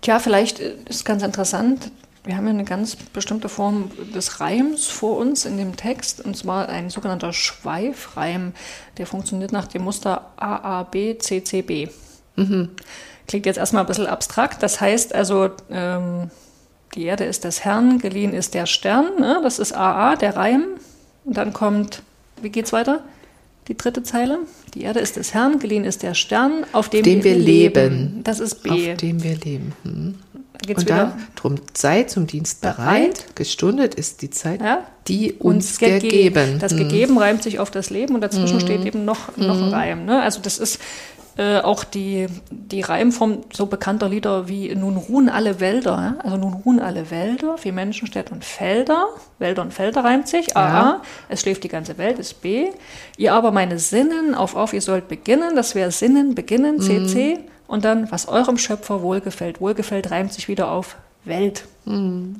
Tja, 0.01 0.19
vielleicht 0.19 0.59
ist 0.59 1.03
ganz 1.03 1.21
interessant. 1.21 1.91
Wir 2.23 2.37
haben 2.37 2.45
ja 2.45 2.53
eine 2.53 2.65
ganz 2.65 2.95
bestimmte 2.95 3.49
Form 3.49 3.89
des 4.13 4.39
Reims 4.39 4.87
vor 4.87 5.17
uns 5.17 5.45
in 5.45 5.57
dem 5.57 5.75
Text, 5.75 6.23
und 6.23 6.37
zwar 6.37 6.69
ein 6.69 6.89
sogenannter 6.91 7.33
Schweifreim, 7.33 8.53
der 8.97 9.07
funktioniert 9.07 9.51
nach 9.51 9.65
dem 9.65 9.83
Muster 9.83 10.31
AAB-CCB. 10.37 11.89
Klingt 13.27 13.45
jetzt 13.45 13.57
erstmal 13.57 13.83
ein 13.83 13.87
bisschen 13.87 14.07
abstrakt. 14.07 14.61
Das 14.61 14.81
heißt 14.81 15.15
also, 15.15 15.49
ähm, 15.69 16.29
die 16.95 17.05
Erde 17.05 17.23
ist 17.23 17.43
des 17.43 17.63
Herrn, 17.63 17.99
geliehen 17.99 18.33
ist 18.33 18.53
der 18.53 18.65
Stern. 18.65 19.19
Ne? 19.19 19.39
Das 19.43 19.57
ist 19.57 19.73
AA, 19.73 20.15
der 20.15 20.35
Reim. 20.35 20.65
Und 21.23 21.37
dann 21.37 21.53
kommt, 21.53 22.03
wie 22.41 22.49
geht's 22.49 22.73
weiter? 22.73 23.03
Die 23.67 23.77
dritte 23.77 24.03
Zeile. 24.03 24.39
Die 24.73 24.81
Erde 24.81 24.99
ist 24.99 25.15
des 25.15 25.33
Herrn, 25.33 25.59
geliehen 25.59 25.85
ist 25.85 26.03
der 26.03 26.13
Stern, 26.13 26.65
auf 26.73 26.89
dem, 26.89 27.03
dem 27.03 27.23
wir 27.23 27.35
leben. 27.35 28.21
Das 28.23 28.39
ist 28.39 28.63
B. 28.63 28.91
Auf 28.91 28.97
dem 28.97 29.23
wir 29.23 29.37
leben. 29.37 29.73
Hm. 29.83 30.15
Geht's 30.65 30.81
Und 30.83 30.87
wieder. 30.89 30.97
dann, 30.97 31.27
drum 31.35 31.55
sei 31.73 32.03
zum 32.03 32.27
Dienst 32.27 32.61
bereit, 32.61 32.77
Bereit. 32.77 33.35
gestundet 33.35 33.95
ist 33.95 34.21
die 34.21 34.29
Zeit, 34.29 34.61
Ja? 34.61 34.83
die 35.07 35.33
uns 35.33 35.79
gegeben. 35.79 36.59
Das 36.59 36.71
Hm. 36.73 36.77
gegeben 36.79 37.17
reimt 37.17 37.41
sich 37.43 37.59
auf 37.59 37.71
das 37.71 37.89
Leben 37.89 38.13
und 38.15 38.21
dazwischen 38.21 38.59
steht 38.59 38.85
eben 38.85 39.03
noch, 39.05 39.35
noch 39.37 39.57
ein 39.61 39.73
Reim. 39.73 40.05
Ne? 40.05 40.21
Also 40.21 40.39
das 40.41 40.57
ist 40.59 40.79
äh, 41.37 41.59
auch 41.59 41.85
die, 41.85 42.27
die 42.51 42.81
Reimform 42.81 43.37
so 43.53 43.65
bekannter 43.65 44.09
Lieder 44.09 44.49
wie 44.49 44.75
Nun 44.75 44.97
ruhen 44.97 45.29
alle 45.29 45.61
Wälder. 45.61 45.91
Ja? 46.19 46.23
Also 46.23 46.35
nun 46.37 46.53
ruhen 46.53 46.79
alle 46.81 47.09
Wälder, 47.09 47.55
wie 47.63 47.71
Menschen, 47.71 48.05
Städte 48.07 48.33
und 48.33 48.43
Felder. 48.43 49.05
Wälder 49.39 49.61
und 49.61 49.73
Felder 49.73 50.03
reimt 50.03 50.27
sich. 50.27 50.57
A, 50.57 50.67
Ja. 50.67 51.01
es 51.29 51.39
schläft 51.41 51.63
die 51.63 51.69
ganze 51.69 51.97
Welt, 51.97 52.19
ist 52.19 52.41
B. 52.41 52.67
Ihr 53.17 53.33
aber 53.33 53.51
meine 53.51 53.79
Sinnen, 53.79 54.35
auf, 54.35 54.55
auf, 54.55 54.73
ihr 54.73 54.81
sollt 54.81 55.07
beginnen. 55.07 55.55
Das 55.55 55.73
wäre 55.73 55.89
Sinnen, 55.91 56.35
beginnen, 56.35 56.81
CC. 56.81 57.39
Und 57.71 57.85
dann, 57.85 58.11
was 58.11 58.27
eurem 58.27 58.57
Schöpfer 58.57 59.01
wohlgefällt. 59.01 59.61
Wohlgefällt 59.61 60.11
reimt 60.11 60.33
sich 60.33 60.49
wieder 60.49 60.69
auf 60.69 60.97
Welt. 61.23 61.63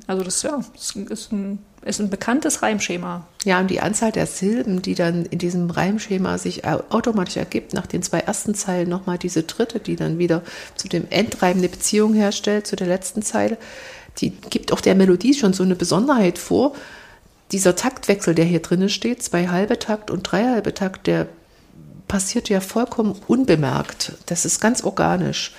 Also 0.06 0.24
das, 0.24 0.42
ja, 0.42 0.60
ist 0.74 1.32
ein, 1.32 1.58
ist 1.86 2.00
ein 2.00 2.10
bekanntes 2.10 2.60
Reimschema. 2.60 3.26
Ja, 3.44 3.58
und 3.58 3.70
die 3.70 3.80
Anzahl 3.80 4.12
der 4.12 4.26
Silben, 4.26 4.82
die 4.82 4.94
dann 4.94 5.24
in 5.24 5.38
diesem 5.38 5.70
Reimschema 5.70 6.36
sich 6.36 6.66
au- 6.66 6.82
automatisch 6.90 7.38
ergibt, 7.38 7.72
nach 7.72 7.86
den 7.86 8.02
zwei 8.02 8.18
ersten 8.18 8.54
Zeilen 8.54 8.90
nochmal 8.90 9.16
diese 9.16 9.44
dritte, 9.44 9.80
die 9.80 9.96
dann 9.96 10.18
wieder 10.18 10.42
zu 10.74 10.86
dem 10.86 11.06
Endreim 11.08 11.56
eine 11.56 11.70
Beziehung 11.70 12.12
herstellt, 12.12 12.66
zu 12.66 12.76
der 12.76 12.88
letzten 12.88 13.22
Zeile, 13.22 13.56
die 14.18 14.30
gibt 14.30 14.70
auch 14.70 14.82
der 14.82 14.94
Melodie 14.94 15.32
schon 15.32 15.54
so 15.54 15.62
eine 15.62 15.76
Besonderheit 15.76 16.36
vor. 16.36 16.74
Dieser 17.52 17.74
Taktwechsel, 17.74 18.34
der 18.34 18.44
hier 18.44 18.60
drinnen 18.60 18.90
steht, 18.90 19.22
zwei 19.22 19.48
halbe 19.48 19.78
Takt 19.78 20.10
und 20.10 20.24
drei 20.24 20.44
halbe 20.44 20.74
Takt, 20.74 21.06
der 21.06 21.26
passiert 22.08 22.48
ja 22.48 22.60
vollkommen 22.60 23.14
unbemerkt. 23.26 24.12
Das 24.26 24.44
ist 24.44 24.60
ganz 24.60 24.82
organisch. 24.82 25.52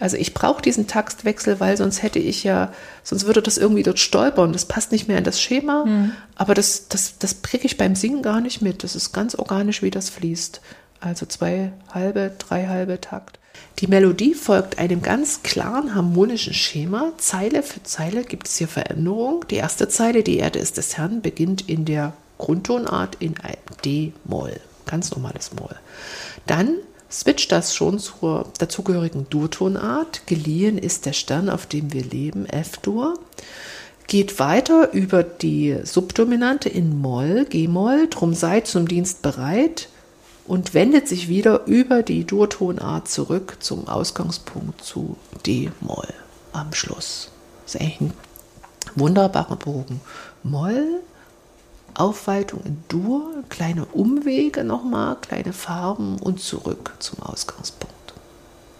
Also 0.00 0.16
ich 0.16 0.32
brauche 0.32 0.62
diesen 0.62 0.86
Taktwechsel, 0.86 1.58
weil 1.58 1.76
sonst 1.76 2.02
hätte 2.02 2.20
ich 2.20 2.44
ja, 2.44 2.72
sonst 3.02 3.26
würde 3.26 3.42
das 3.42 3.58
irgendwie 3.58 3.82
dort 3.82 3.98
stolpern. 3.98 4.52
Das 4.52 4.64
passt 4.64 4.92
nicht 4.92 5.08
mehr 5.08 5.18
in 5.18 5.24
das 5.24 5.40
Schema. 5.40 5.84
Mhm. 5.84 6.12
Aber 6.36 6.54
das, 6.54 6.88
das, 6.88 7.18
das 7.18 7.42
kriege 7.42 7.66
ich 7.66 7.76
beim 7.76 7.96
Singen 7.96 8.22
gar 8.22 8.40
nicht 8.40 8.62
mit. 8.62 8.84
Das 8.84 8.94
ist 8.94 9.12
ganz 9.12 9.34
organisch, 9.34 9.82
wie 9.82 9.90
das 9.90 10.08
fließt. 10.08 10.60
Also 11.00 11.26
zwei 11.26 11.72
halbe, 11.92 12.32
drei 12.38 12.68
halbe 12.68 13.00
Takt. 13.00 13.38
Die 13.80 13.86
Melodie 13.86 14.34
folgt 14.34 14.78
einem 14.78 15.02
ganz 15.02 15.42
klaren 15.42 15.94
harmonischen 15.94 16.54
Schema. 16.54 17.12
Zeile 17.18 17.62
für 17.62 17.82
Zeile 17.82 18.24
gibt 18.24 18.48
es 18.48 18.56
hier 18.56 18.68
Veränderungen. 18.68 19.44
Die 19.50 19.56
erste 19.56 19.88
Zeile, 19.88 20.22
die 20.22 20.38
Erde 20.38 20.58
ist 20.58 20.76
des 20.76 20.96
Herrn, 20.96 21.22
beginnt 21.22 21.68
in 21.68 21.84
der 21.84 22.12
Grundtonart 22.38 23.16
in 23.20 23.34
D-Moll. 23.84 24.60
Ganz 24.88 25.12
normales 25.12 25.52
Moll. 25.54 25.76
Dann 26.46 26.78
switcht 27.10 27.52
das 27.52 27.74
schon 27.74 27.98
zur 27.98 28.46
dazugehörigen 28.58 29.28
Durtonart. 29.30 30.26
Geliehen 30.26 30.78
ist 30.78 31.06
der 31.06 31.12
Stern, 31.12 31.48
auf 31.48 31.66
dem 31.66 31.92
wir 31.92 32.02
leben, 32.02 32.46
F-Dur. 32.46 33.18
Geht 34.06 34.38
weiter 34.38 34.92
über 34.92 35.22
die 35.22 35.78
Subdominante 35.84 36.70
in 36.70 36.98
Moll, 36.98 37.44
G-Moll, 37.44 38.08
drum 38.08 38.32
sei 38.34 38.62
zum 38.62 38.88
Dienst 38.88 39.20
bereit 39.20 39.88
und 40.46 40.72
wendet 40.72 41.06
sich 41.06 41.28
wieder 41.28 41.66
über 41.66 42.02
die 42.02 42.24
Durtonart 42.24 43.06
zurück 43.08 43.58
zum 43.60 43.86
Ausgangspunkt 43.86 44.82
zu 44.82 45.18
D-Moll 45.46 46.08
am 46.52 46.72
Schluss. 46.72 47.30
Das 47.64 47.74
ist 47.74 47.80
eigentlich 47.82 48.00
ein 48.00 48.12
wunderbarer 48.96 49.56
Bogen. 49.56 50.00
Moll, 50.42 51.02
Aufweitung 51.94 52.60
in 52.64 52.82
Dur, 52.88 53.44
kleine 53.48 53.86
Umwege 53.86 54.64
nochmal, 54.64 55.16
kleine 55.20 55.52
Farben 55.52 56.18
und 56.18 56.40
zurück 56.40 56.92
zum 56.98 57.22
Ausgangspunkt. 57.22 57.94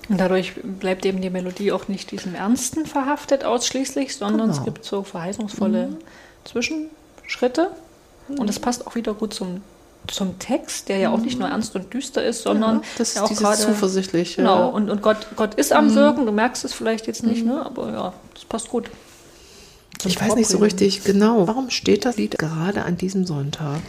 Und 0.08 0.18
dadurch 0.18 0.54
bleibt 0.62 1.04
eben 1.04 1.20
die 1.20 1.30
Melodie 1.30 1.72
auch 1.72 1.88
nicht 1.88 2.10
diesem 2.10 2.34
Ernsten 2.34 2.86
verhaftet 2.86 3.44
ausschließlich, 3.44 4.16
sondern 4.16 4.48
genau. 4.48 4.58
es 4.58 4.64
gibt 4.64 4.84
so 4.84 5.02
verheißungsvolle 5.02 5.88
mhm. 5.88 5.96
Zwischenschritte. 6.44 7.70
Mhm. 8.28 8.38
Und 8.38 8.48
es 8.48 8.58
passt 8.58 8.86
auch 8.86 8.94
wieder 8.94 9.12
gut 9.12 9.34
zum, 9.34 9.60
zum 10.06 10.38
Text, 10.38 10.88
der 10.88 10.98
ja 10.98 11.10
auch 11.10 11.18
nicht 11.18 11.38
nur 11.38 11.48
ernst 11.48 11.76
und 11.76 11.92
düster 11.92 12.24
ist, 12.24 12.42
sondern 12.42 12.76
ja, 12.76 12.82
das 12.96 13.14
ja 13.14 13.22
auch 13.24 13.34
gerade 13.34 13.58
zuversichtlich. 13.58 14.36
Genau, 14.36 14.70
und, 14.70 14.88
und 14.88 15.02
Gott, 15.02 15.26
Gott 15.36 15.54
ist 15.54 15.72
am 15.72 15.88
mhm. 15.88 15.94
Wirken, 15.94 16.26
du 16.26 16.32
merkst 16.32 16.64
es 16.64 16.72
vielleicht 16.72 17.06
jetzt 17.06 17.22
nicht, 17.22 17.44
mhm. 17.44 17.52
ne? 17.52 17.66
aber 17.66 17.92
ja, 17.92 18.12
das 18.32 18.46
passt 18.46 18.68
gut. 18.68 18.90
Ich 20.04 20.20
weiß 20.20 20.34
nicht 20.36 20.48
so 20.48 20.58
richtig 20.58 21.04
genau. 21.04 21.48
Warum 21.48 21.70
steht 21.70 22.04
das 22.04 22.16
Lied 22.16 22.38
gerade 22.38 22.84
an 22.84 22.96
diesem 22.96 23.24
Sonntag? 23.24 23.80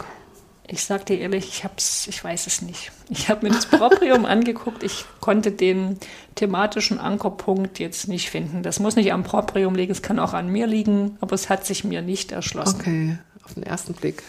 Ich 0.72 0.84
sag 0.84 1.04
dir 1.06 1.18
ehrlich, 1.18 1.48
ich 1.48 1.64
hab's, 1.64 2.06
ich 2.06 2.22
weiß 2.22 2.46
es 2.46 2.62
nicht. 2.62 2.92
Ich 3.08 3.28
habe 3.28 3.46
mir 3.46 3.52
das 3.52 3.66
Proprium 3.66 4.24
angeguckt. 4.24 4.84
Ich 4.84 5.04
konnte 5.20 5.50
den 5.50 5.98
thematischen 6.36 7.00
Ankerpunkt 7.00 7.80
jetzt 7.80 8.06
nicht 8.06 8.30
finden. 8.30 8.62
Das 8.62 8.78
muss 8.78 8.94
nicht 8.94 9.12
am 9.12 9.24
Proprium 9.24 9.74
liegen, 9.74 9.90
es 9.90 10.02
kann 10.02 10.20
auch 10.20 10.32
an 10.32 10.48
mir 10.48 10.68
liegen, 10.68 11.18
aber 11.20 11.34
es 11.34 11.48
hat 11.48 11.66
sich 11.66 11.82
mir 11.82 12.02
nicht 12.02 12.30
erschlossen. 12.30 12.78
Okay, 12.80 13.18
auf 13.44 13.54
den 13.54 13.64
ersten 13.64 13.94
Blick. 13.94 14.22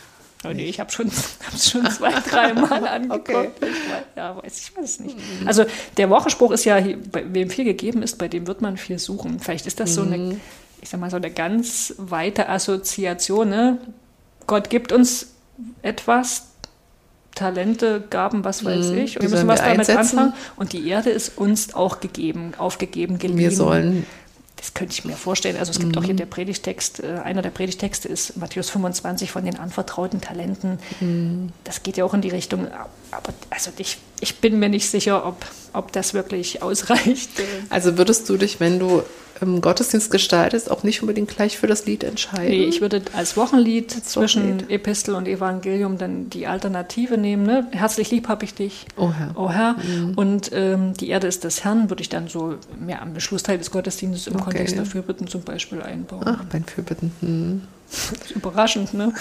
Oh 0.44 0.50
nee, 0.50 0.66
ich 0.66 0.80
habe 0.80 0.92
schon, 0.92 1.12
schon 1.60 1.90
zwei, 1.92 2.12
drei 2.28 2.54
Mal 2.54 2.88
angeguckt. 2.88 3.30
Okay. 3.30 3.50
Ich 3.62 3.92
weiß, 3.92 4.04
ja, 4.16 4.36
weiß 4.36 4.58
ich 4.58 4.78
weiß 4.78 4.86
es 4.86 5.00
nicht. 5.00 5.16
Also 5.46 5.66
der 5.98 6.10
Wochenspruch 6.10 6.50
ist 6.50 6.66
ja, 6.66 6.84
wem 6.84 7.52
viel 7.52 7.66
gegeben 7.66 8.02
ist, 8.02 8.18
bei 8.18 8.28
dem 8.28 8.48
wird 8.48 8.62
man 8.62 8.78
viel 8.78 8.98
suchen. 8.98 9.40
Vielleicht 9.40 9.68
ist 9.68 9.80
das 9.80 9.94
so 9.94 10.02
eine 10.02 10.18
mhm 10.18 10.42
ich 10.82 10.90
sag 10.90 11.00
mal, 11.00 11.10
so 11.10 11.18
eine 11.18 11.32
ganz 11.32 11.94
weite 11.98 12.50
Assoziation. 12.50 13.50
Ne? 13.50 13.78
Gott 14.48 14.70
gibt 14.70 14.92
uns 14.92 15.28
etwas, 15.82 16.48
Talente, 17.36 18.04
Gaben, 18.10 18.44
was 18.44 18.66
weiß 18.66 18.88
mhm, 18.88 18.98
ich. 18.98 19.16
Und 19.16 19.24
wir 19.24 19.30
müssen 19.30 19.48
was 19.48 19.60
wir 19.60 19.66
damit 19.66 19.90
einsetzen? 19.90 20.20
anfangen. 20.20 20.34
Und 20.58 20.74
die 20.74 20.88
Erde 20.88 21.12
ist 21.12 21.38
uns 21.38 21.74
auch 21.74 22.02
gegeben, 22.02 22.54
aufgegeben, 22.58 23.20
geliehen. 23.20 23.38
Wir 23.38 23.52
sollen 23.52 24.06
das 24.62 24.76
könnte 24.76 24.94
ich 24.94 25.04
mir 25.06 25.16
vorstellen. 25.16 25.58
Also 25.58 25.72
es 25.72 25.80
gibt 25.80 25.96
mhm. 25.96 26.02
auch 26.02 26.06
hier 26.06 26.14
der 26.14 26.28
Predigtext, 26.28 27.04
äh, 27.04 27.18
einer 27.24 27.42
der 27.42 27.50
Predigtexte 27.50 28.08
ist 28.08 28.38
Matthäus 28.38 28.70
25 28.70 29.32
von 29.32 29.44
den 29.44 29.58
anvertrauten 29.58 30.22
Talenten. 30.22 30.78
Mhm. 31.00 31.50
Das 31.64 31.82
geht 31.82 31.98
ja 31.98 32.06
auch 32.06 32.14
in 32.14 32.22
die 32.22 32.30
Richtung. 32.30 32.68
Aber 33.10 33.34
also 33.50 33.72
ich, 33.80 33.98
ich 34.20 34.38
bin 34.38 34.60
mir 34.60 34.70
nicht 34.70 34.88
sicher, 34.88 35.26
ob, 35.26 35.44
ob 35.74 35.92
das 35.92 36.14
wirklich 36.14 36.62
ausreicht. 36.62 37.32
Also 37.72 37.98
würdest 37.98 38.30
du 38.30 38.38
dich, 38.38 38.60
wenn 38.60 38.78
du 38.78 39.02
im 39.42 39.60
Gottesdienst 39.60 40.12
gestaltest, 40.12 40.70
auch 40.70 40.84
nicht 40.84 41.02
unbedingt 41.02 41.30
gleich 41.30 41.58
für 41.58 41.68
das 41.68 41.86
Lied 41.86 42.04
entscheiden? 42.04 42.50
Nee, 42.50 42.66
ich 42.66 42.80
würde 42.80 43.02
als 43.14 43.36
Wochenlied 43.36 43.96
als 43.96 44.06
zwischen 44.06 44.44
Wochenlied. 44.44 44.70
Epistel 44.70 45.16
und 45.16 45.28
Evangelium 45.28 45.98
dann 45.98 46.30
die 46.30 46.46
Alternative 46.46 47.18
nehmen. 47.18 47.44
Ne? 47.46 47.68
Herzlich 47.72 48.12
lieb 48.12 48.28
habe 48.28 48.46
ich 48.46 48.54
dich, 48.54 48.86
oh 48.98 49.12
Herr. 49.12 49.32
Oh 49.36 49.50
Herr. 49.50 49.76
Mhm. 49.78 50.14
Und 50.16 50.52
ähm, 50.54 50.94
die 50.94 51.10
Erde 51.10 51.28
ist 51.28 51.44
des 51.44 51.64
Herrn, 51.64 51.90
würde 51.90 52.02
ich 52.02 52.10
dann 52.10 52.28
so 52.28 52.56
mehr 52.80 53.02
am 53.02 53.20
Schlussteil 53.20 53.58
des 53.58 53.72
Gottesdienstes 53.72 54.28
im 54.28 54.36
okay. 54.36 54.44
Kontext 54.44 54.78
der 54.78 54.86
Fürbitten 54.86 55.28
zum 55.28 55.42
Beispiel 55.42 55.82
einbauen. 55.82 56.24
Ach, 56.26 56.44
beim 56.46 56.64
Fürbitten. 56.64 57.12
Hm. 57.22 57.62
überraschend, 58.36 58.94
ne? 58.94 59.14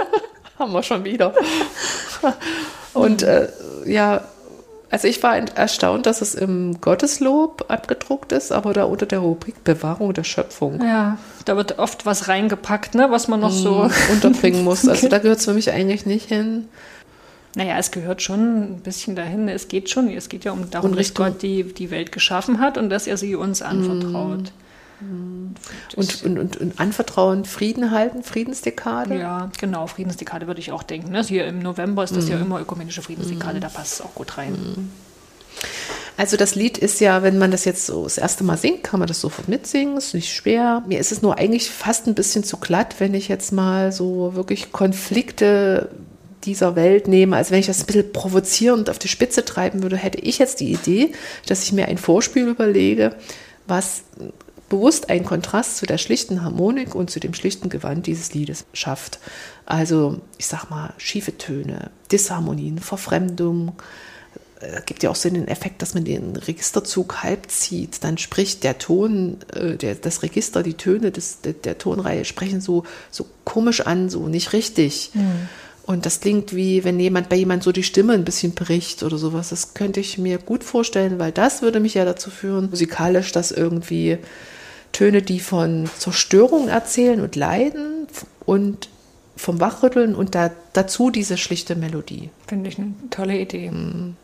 Haben 0.58 0.72
wir 0.72 0.82
schon 0.82 1.04
wieder. 1.04 1.34
Und 2.94 3.22
äh, 3.22 3.48
ja, 3.86 4.22
also 4.92 5.08
ich 5.08 5.22
war 5.22 5.36
erstaunt, 5.36 6.04
dass 6.04 6.20
es 6.20 6.34
im 6.34 6.78
Gotteslob 6.82 7.64
abgedruckt 7.68 8.30
ist, 8.30 8.52
aber 8.52 8.74
da 8.74 8.84
unter 8.84 9.06
der 9.06 9.20
Rubrik 9.20 9.64
Bewahrung 9.64 10.12
der 10.12 10.22
Schöpfung. 10.22 10.82
Ja, 10.82 11.16
da 11.46 11.56
wird 11.56 11.78
oft 11.78 12.04
was 12.04 12.28
reingepackt, 12.28 12.94
ne, 12.94 13.06
was 13.10 13.26
man 13.26 13.40
noch 13.40 13.52
so 13.52 13.84
mm, 13.84 13.90
unterbringen 14.12 14.62
muss. 14.64 14.86
Also 14.86 15.08
da 15.08 15.16
gehört 15.16 15.38
es 15.38 15.46
für 15.46 15.54
mich 15.54 15.70
eigentlich 15.70 16.04
nicht 16.04 16.28
hin. 16.28 16.68
Naja, 17.56 17.78
es 17.78 17.90
gehört 17.90 18.20
schon 18.20 18.74
ein 18.74 18.80
bisschen 18.80 19.16
dahin. 19.16 19.48
Es 19.48 19.68
geht 19.68 19.88
schon, 19.88 20.10
es 20.10 20.28
geht 20.28 20.44
ja 20.44 20.52
um 20.52 20.70
darum, 20.70 20.94
dass 20.94 21.14
Gott 21.14 21.40
die, 21.40 21.64
die 21.64 21.90
Welt 21.90 22.12
geschaffen 22.12 22.60
hat 22.60 22.76
und 22.76 22.90
dass 22.90 23.06
er 23.06 23.16
sie 23.16 23.34
uns 23.34 23.62
anvertraut. 23.62 24.52
Und, 25.96 26.24
und, 26.24 26.38
und, 26.38 26.56
und, 26.56 26.80
anvertrauen, 26.80 27.44
Frieden 27.44 27.90
halten, 27.90 28.22
Friedensdekade? 28.22 29.18
Ja, 29.18 29.50
genau, 29.60 29.86
Friedensdekade 29.86 30.46
würde 30.46 30.60
ich 30.60 30.72
auch 30.72 30.82
denken. 30.82 31.12
Ne? 31.12 31.22
Hier 31.22 31.46
im 31.46 31.60
November 31.60 32.04
ist 32.04 32.16
das 32.16 32.26
mhm. 32.26 32.30
ja 32.30 32.38
immer 32.38 32.60
ökumenische 32.60 33.02
Friedensdekade, 33.02 33.56
mhm. 33.56 33.60
da 33.60 33.68
passt 33.68 33.94
es 33.94 34.00
auch 34.00 34.14
gut 34.14 34.38
rein. 34.38 34.52
Mhm. 34.52 34.90
Also 36.16 36.36
das 36.36 36.54
Lied 36.54 36.78
ist 36.78 37.00
ja, 37.00 37.22
wenn 37.22 37.38
man 37.38 37.50
das 37.50 37.64
jetzt 37.64 37.86
so 37.86 38.04
das 38.04 38.18
erste 38.18 38.44
Mal 38.44 38.56
singt, 38.56 38.84
kann 38.84 39.00
man 39.00 39.06
das 39.06 39.20
sofort 39.20 39.48
mitsingen, 39.48 39.96
ist 39.96 40.14
nicht 40.14 40.32
schwer. 40.32 40.82
Mir 40.86 40.98
ist 40.98 41.10
es 41.10 41.22
nur 41.22 41.38
eigentlich 41.38 41.70
fast 41.70 42.06
ein 42.06 42.14
bisschen 42.14 42.44
zu 42.44 42.58
glatt, 42.58 42.96
wenn 42.98 43.14
ich 43.14 43.28
jetzt 43.28 43.52
mal 43.52 43.92
so 43.92 44.34
wirklich 44.34 44.72
Konflikte 44.72 45.88
dieser 46.44 46.76
Welt 46.76 47.08
nehme. 47.08 47.36
Also 47.36 47.52
wenn 47.52 47.60
ich 47.60 47.66
das 47.66 47.80
ein 47.80 47.86
bisschen 47.86 48.12
provozierend 48.12 48.90
auf 48.90 48.98
die 48.98 49.08
Spitze 49.08 49.44
treiben 49.44 49.82
würde, 49.82 49.96
hätte 49.96 50.18
ich 50.18 50.38
jetzt 50.38 50.60
die 50.60 50.72
Idee, 50.72 51.12
dass 51.46 51.62
ich 51.62 51.72
mir 51.72 51.88
ein 51.88 51.98
Vorspiel 51.98 52.46
überlege, 52.46 53.14
was 53.66 54.02
bewusst 54.72 55.10
einen 55.10 55.26
Kontrast 55.26 55.76
zu 55.76 55.84
der 55.84 55.98
schlichten 55.98 56.42
Harmonik 56.42 56.94
und 56.94 57.10
zu 57.10 57.20
dem 57.20 57.34
schlichten 57.34 57.68
Gewand 57.68 58.06
dieses 58.06 58.32
Liedes 58.32 58.64
schafft. 58.72 59.18
Also, 59.66 60.22
ich 60.38 60.46
sag 60.46 60.70
mal, 60.70 60.94
schiefe 60.96 61.36
Töne, 61.36 61.90
Disharmonien, 62.10 62.78
Verfremdung. 62.78 63.72
Es 64.60 64.72
äh, 64.72 64.82
gibt 64.86 65.02
ja 65.02 65.10
auch 65.10 65.16
so 65.16 65.28
den 65.28 65.46
Effekt, 65.46 65.82
dass 65.82 65.92
man 65.92 66.04
den 66.04 66.36
Registerzug 66.36 67.22
halb 67.22 67.50
zieht. 67.50 68.02
Dann 68.02 68.16
spricht 68.16 68.64
der 68.64 68.78
Ton, 68.78 69.36
äh, 69.54 69.76
der, 69.76 69.94
das 69.94 70.22
Register, 70.22 70.62
die 70.62 70.74
Töne 70.74 71.10
des, 71.10 71.42
der, 71.42 71.52
der 71.52 71.76
Tonreihe 71.76 72.24
sprechen 72.24 72.62
so, 72.62 72.84
so 73.10 73.26
komisch 73.44 73.82
an, 73.82 74.08
so 74.08 74.26
nicht 74.26 74.54
richtig. 74.54 75.10
Mhm. 75.12 75.48
Und 75.84 76.06
das 76.06 76.20
klingt 76.20 76.56
wie, 76.56 76.82
wenn 76.84 76.98
jemand 76.98 77.28
bei 77.28 77.36
jemand 77.36 77.62
so 77.62 77.72
die 77.72 77.82
Stimme 77.82 78.14
ein 78.14 78.24
bisschen 78.24 78.52
bricht 78.52 79.02
oder 79.02 79.18
sowas. 79.18 79.50
Das 79.50 79.74
könnte 79.74 80.00
ich 80.00 80.16
mir 80.16 80.38
gut 80.38 80.64
vorstellen, 80.64 81.18
weil 81.18 81.32
das 81.32 81.60
würde 81.60 81.78
mich 81.78 81.92
ja 81.92 82.06
dazu 82.06 82.30
führen, 82.30 82.70
musikalisch 82.70 83.32
das 83.32 83.50
irgendwie 83.50 84.16
Töne, 84.92 85.22
die 85.22 85.40
von 85.40 85.88
Zerstörung 85.98 86.68
erzählen 86.68 87.20
und 87.20 87.36
Leiden 87.36 88.06
und 88.44 88.88
vom 89.36 89.60
Wachrütteln 89.60 90.14
und 90.14 90.34
da, 90.34 90.50
dazu 90.72 91.10
diese 91.10 91.38
schlichte 91.38 91.74
Melodie. 91.74 92.30
Finde 92.46 92.68
ich 92.68 92.78
eine 92.78 92.92
tolle 93.10 93.38
Idee. 93.38 93.70
Mhm. 93.70 94.16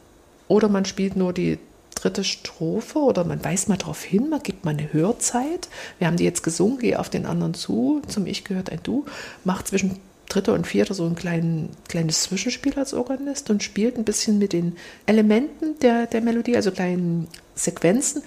Oder 0.47 0.69
man 0.69 0.85
spielt 0.85 1.17
nur 1.17 1.33
die 1.33 1.59
dritte 1.95 2.25
Strophe 2.25 3.01
oder 3.01 3.25
man 3.25 3.45
weist 3.45 3.69
mal 3.69 3.77
darauf 3.77 4.03
hin, 4.03 4.29
man 4.31 4.43
gibt 4.43 4.65
mal 4.65 4.71
eine 4.71 4.93
Hörzeit. 4.93 5.69
Wir 5.99 6.07
haben 6.07 6.17
die 6.17 6.25
jetzt 6.25 6.43
gesungen, 6.43 6.79
geh 6.79 6.97
auf 6.97 7.11
den 7.11 7.27
anderen 7.27 7.55
zu, 7.55 8.03
zum 8.07 8.27
Ich 8.27 8.45
gehört 8.45 8.71
ein 8.71 8.81
Du, 8.83 9.05
macht 9.45 9.69
zwischen 9.69 9.99
dritter 10.29 10.53
und 10.53 10.67
vierter 10.67 10.95
so 10.95 11.07
ein 11.07 11.17
klein, 11.17 11.71
kleines 11.89 12.23
Zwischenspiel 12.23 12.75
als 12.75 12.95
Organist 12.95 13.51
und 13.51 13.63
spielt 13.63 13.97
ein 13.97 14.05
bisschen 14.05 14.39
mit 14.39 14.53
den 14.53 14.77
Elementen 15.07 15.79
der, 15.81 16.07
der 16.07 16.21
Melodie, 16.21 16.55
also 16.55 16.71
kleinen 16.71 17.29
Sequenzen. 17.55 18.23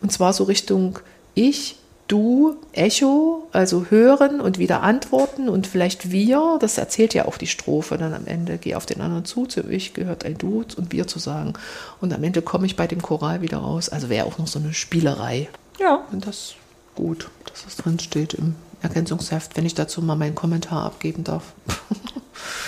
Und 0.00 0.12
zwar 0.12 0.32
so 0.32 0.44
Richtung 0.44 0.98
Ich, 1.34 1.76
du, 2.08 2.56
Echo, 2.72 3.48
also 3.52 3.86
hören 3.90 4.40
und 4.40 4.58
wieder 4.58 4.82
antworten 4.82 5.48
und 5.48 5.66
vielleicht 5.66 6.10
wir, 6.10 6.58
das 6.60 6.78
erzählt 6.78 7.14
ja 7.14 7.26
auch 7.26 7.38
die 7.38 7.46
Strophe 7.46 7.98
dann 7.98 8.14
am 8.14 8.26
Ende, 8.26 8.58
geh 8.58 8.74
auf 8.74 8.86
den 8.86 9.00
anderen 9.00 9.24
zu, 9.24 9.46
zu 9.46 9.68
ich 9.68 9.94
gehört 9.94 10.24
ein 10.24 10.38
Du 10.38 10.64
und 10.76 10.92
wir 10.92 11.06
zu 11.06 11.18
sagen. 11.18 11.54
Und 12.00 12.12
am 12.12 12.22
Ende 12.22 12.42
komme 12.42 12.66
ich 12.66 12.76
bei 12.76 12.86
dem 12.86 13.02
Choral 13.02 13.42
wieder 13.42 13.58
raus. 13.58 13.88
Also 13.88 14.08
wäre 14.08 14.26
auch 14.26 14.38
noch 14.38 14.46
so 14.46 14.58
eine 14.58 14.72
Spielerei. 14.72 15.48
Ja. 15.78 16.04
Und 16.12 16.26
das 16.26 16.54
gut, 16.96 17.28
dass 17.50 17.64
das 17.64 17.76
drin 17.76 17.98
steht 17.98 18.34
im 18.34 18.54
Ergänzungsheft, 18.82 19.56
wenn 19.56 19.64
ich 19.64 19.74
dazu 19.74 20.02
mal 20.02 20.16
meinen 20.16 20.34
Kommentar 20.34 20.84
abgeben 20.84 21.24
darf. 21.24 21.44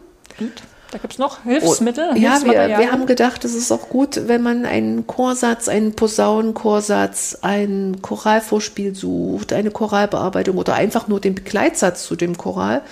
Und 0.41 0.63
da 0.93 0.99
gibt 0.99 1.15
es 1.15 1.19
noch 1.19 1.43
Hilfsmittel. 1.43 2.11
Oh, 2.13 2.17
ja, 2.17 2.41
wir, 2.45 2.53
wir, 2.53 2.93
haben 2.93 3.07
gedacht, 3.07 3.45
es 3.45 3.55
ist 3.55 3.73
auch 3.73 3.89
gut, 3.89 4.29
wenn 4.29 4.43
man 4.43 4.65
einen 4.65 5.07
Chorsatz, 5.07 5.69
einen 5.69 5.95
Posaunenchorsatz, 5.95 7.39
ein 7.43 8.01
Choralvorspiel 8.03 8.95
sucht, 8.95 9.53
eine 9.53 9.71
Choralbearbeitung 9.71 10.57
oder 10.57 10.75
einfach 10.75 11.09
nur 11.09 11.19
den 11.19 11.35
Begleitsatz 11.35 12.05
zu 12.05 12.15
dem 12.15 12.39
Choral 12.39 12.83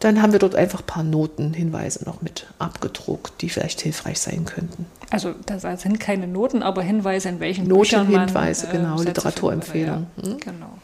dann 0.00 0.22
haben 0.22 0.32
wir 0.32 0.38
dort 0.38 0.54
einfach 0.54 0.80
ein 0.80 0.86
paar 0.86 1.02
Notenhinweise 1.02 2.04
noch 2.04 2.22
mit 2.22 2.46
abgedruckt, 2.58 3.40
die 3.40 3.48
vielleicht 3.48 3.80
hilfreich 3.80 4.20
sein 4.20 4.44
könnten. 4.44 4.86
Also 5.10 5.34
da 5.46 5.76
sind 5.76 5.98
keine 5.98 6.28
Noten, 6.28 6.62
aber 6.62 6.82
Hinweise, 6.82 7.28
in 7.28 7.40
welchen 7.40 7.66
Notenhinweise, 7.66 8.66
man, 8.66 8.74
äh, 8.74 8.78
genau, 8.78 9.02
Literaturempfehlung. 9.02 10.06
Ja. 10.16 10.22
Hm? 10.22 10.38
Genau. 10.38 10.78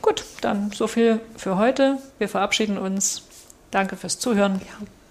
Gut, 0.00 0.24
dann 0.40 0.70
so 0.72 0.86
viel 0.86 1.20
für 1.36 1.58
heute. 1.58 1.98
Wir 2.18 2.28
verabschieden 2.28 2.78
uns. 2.78 3.22
Danke 3.70 3.96
fürs 3.96 4.18
Zuhören. 4.18 4.60
Ja. 4.64 4.86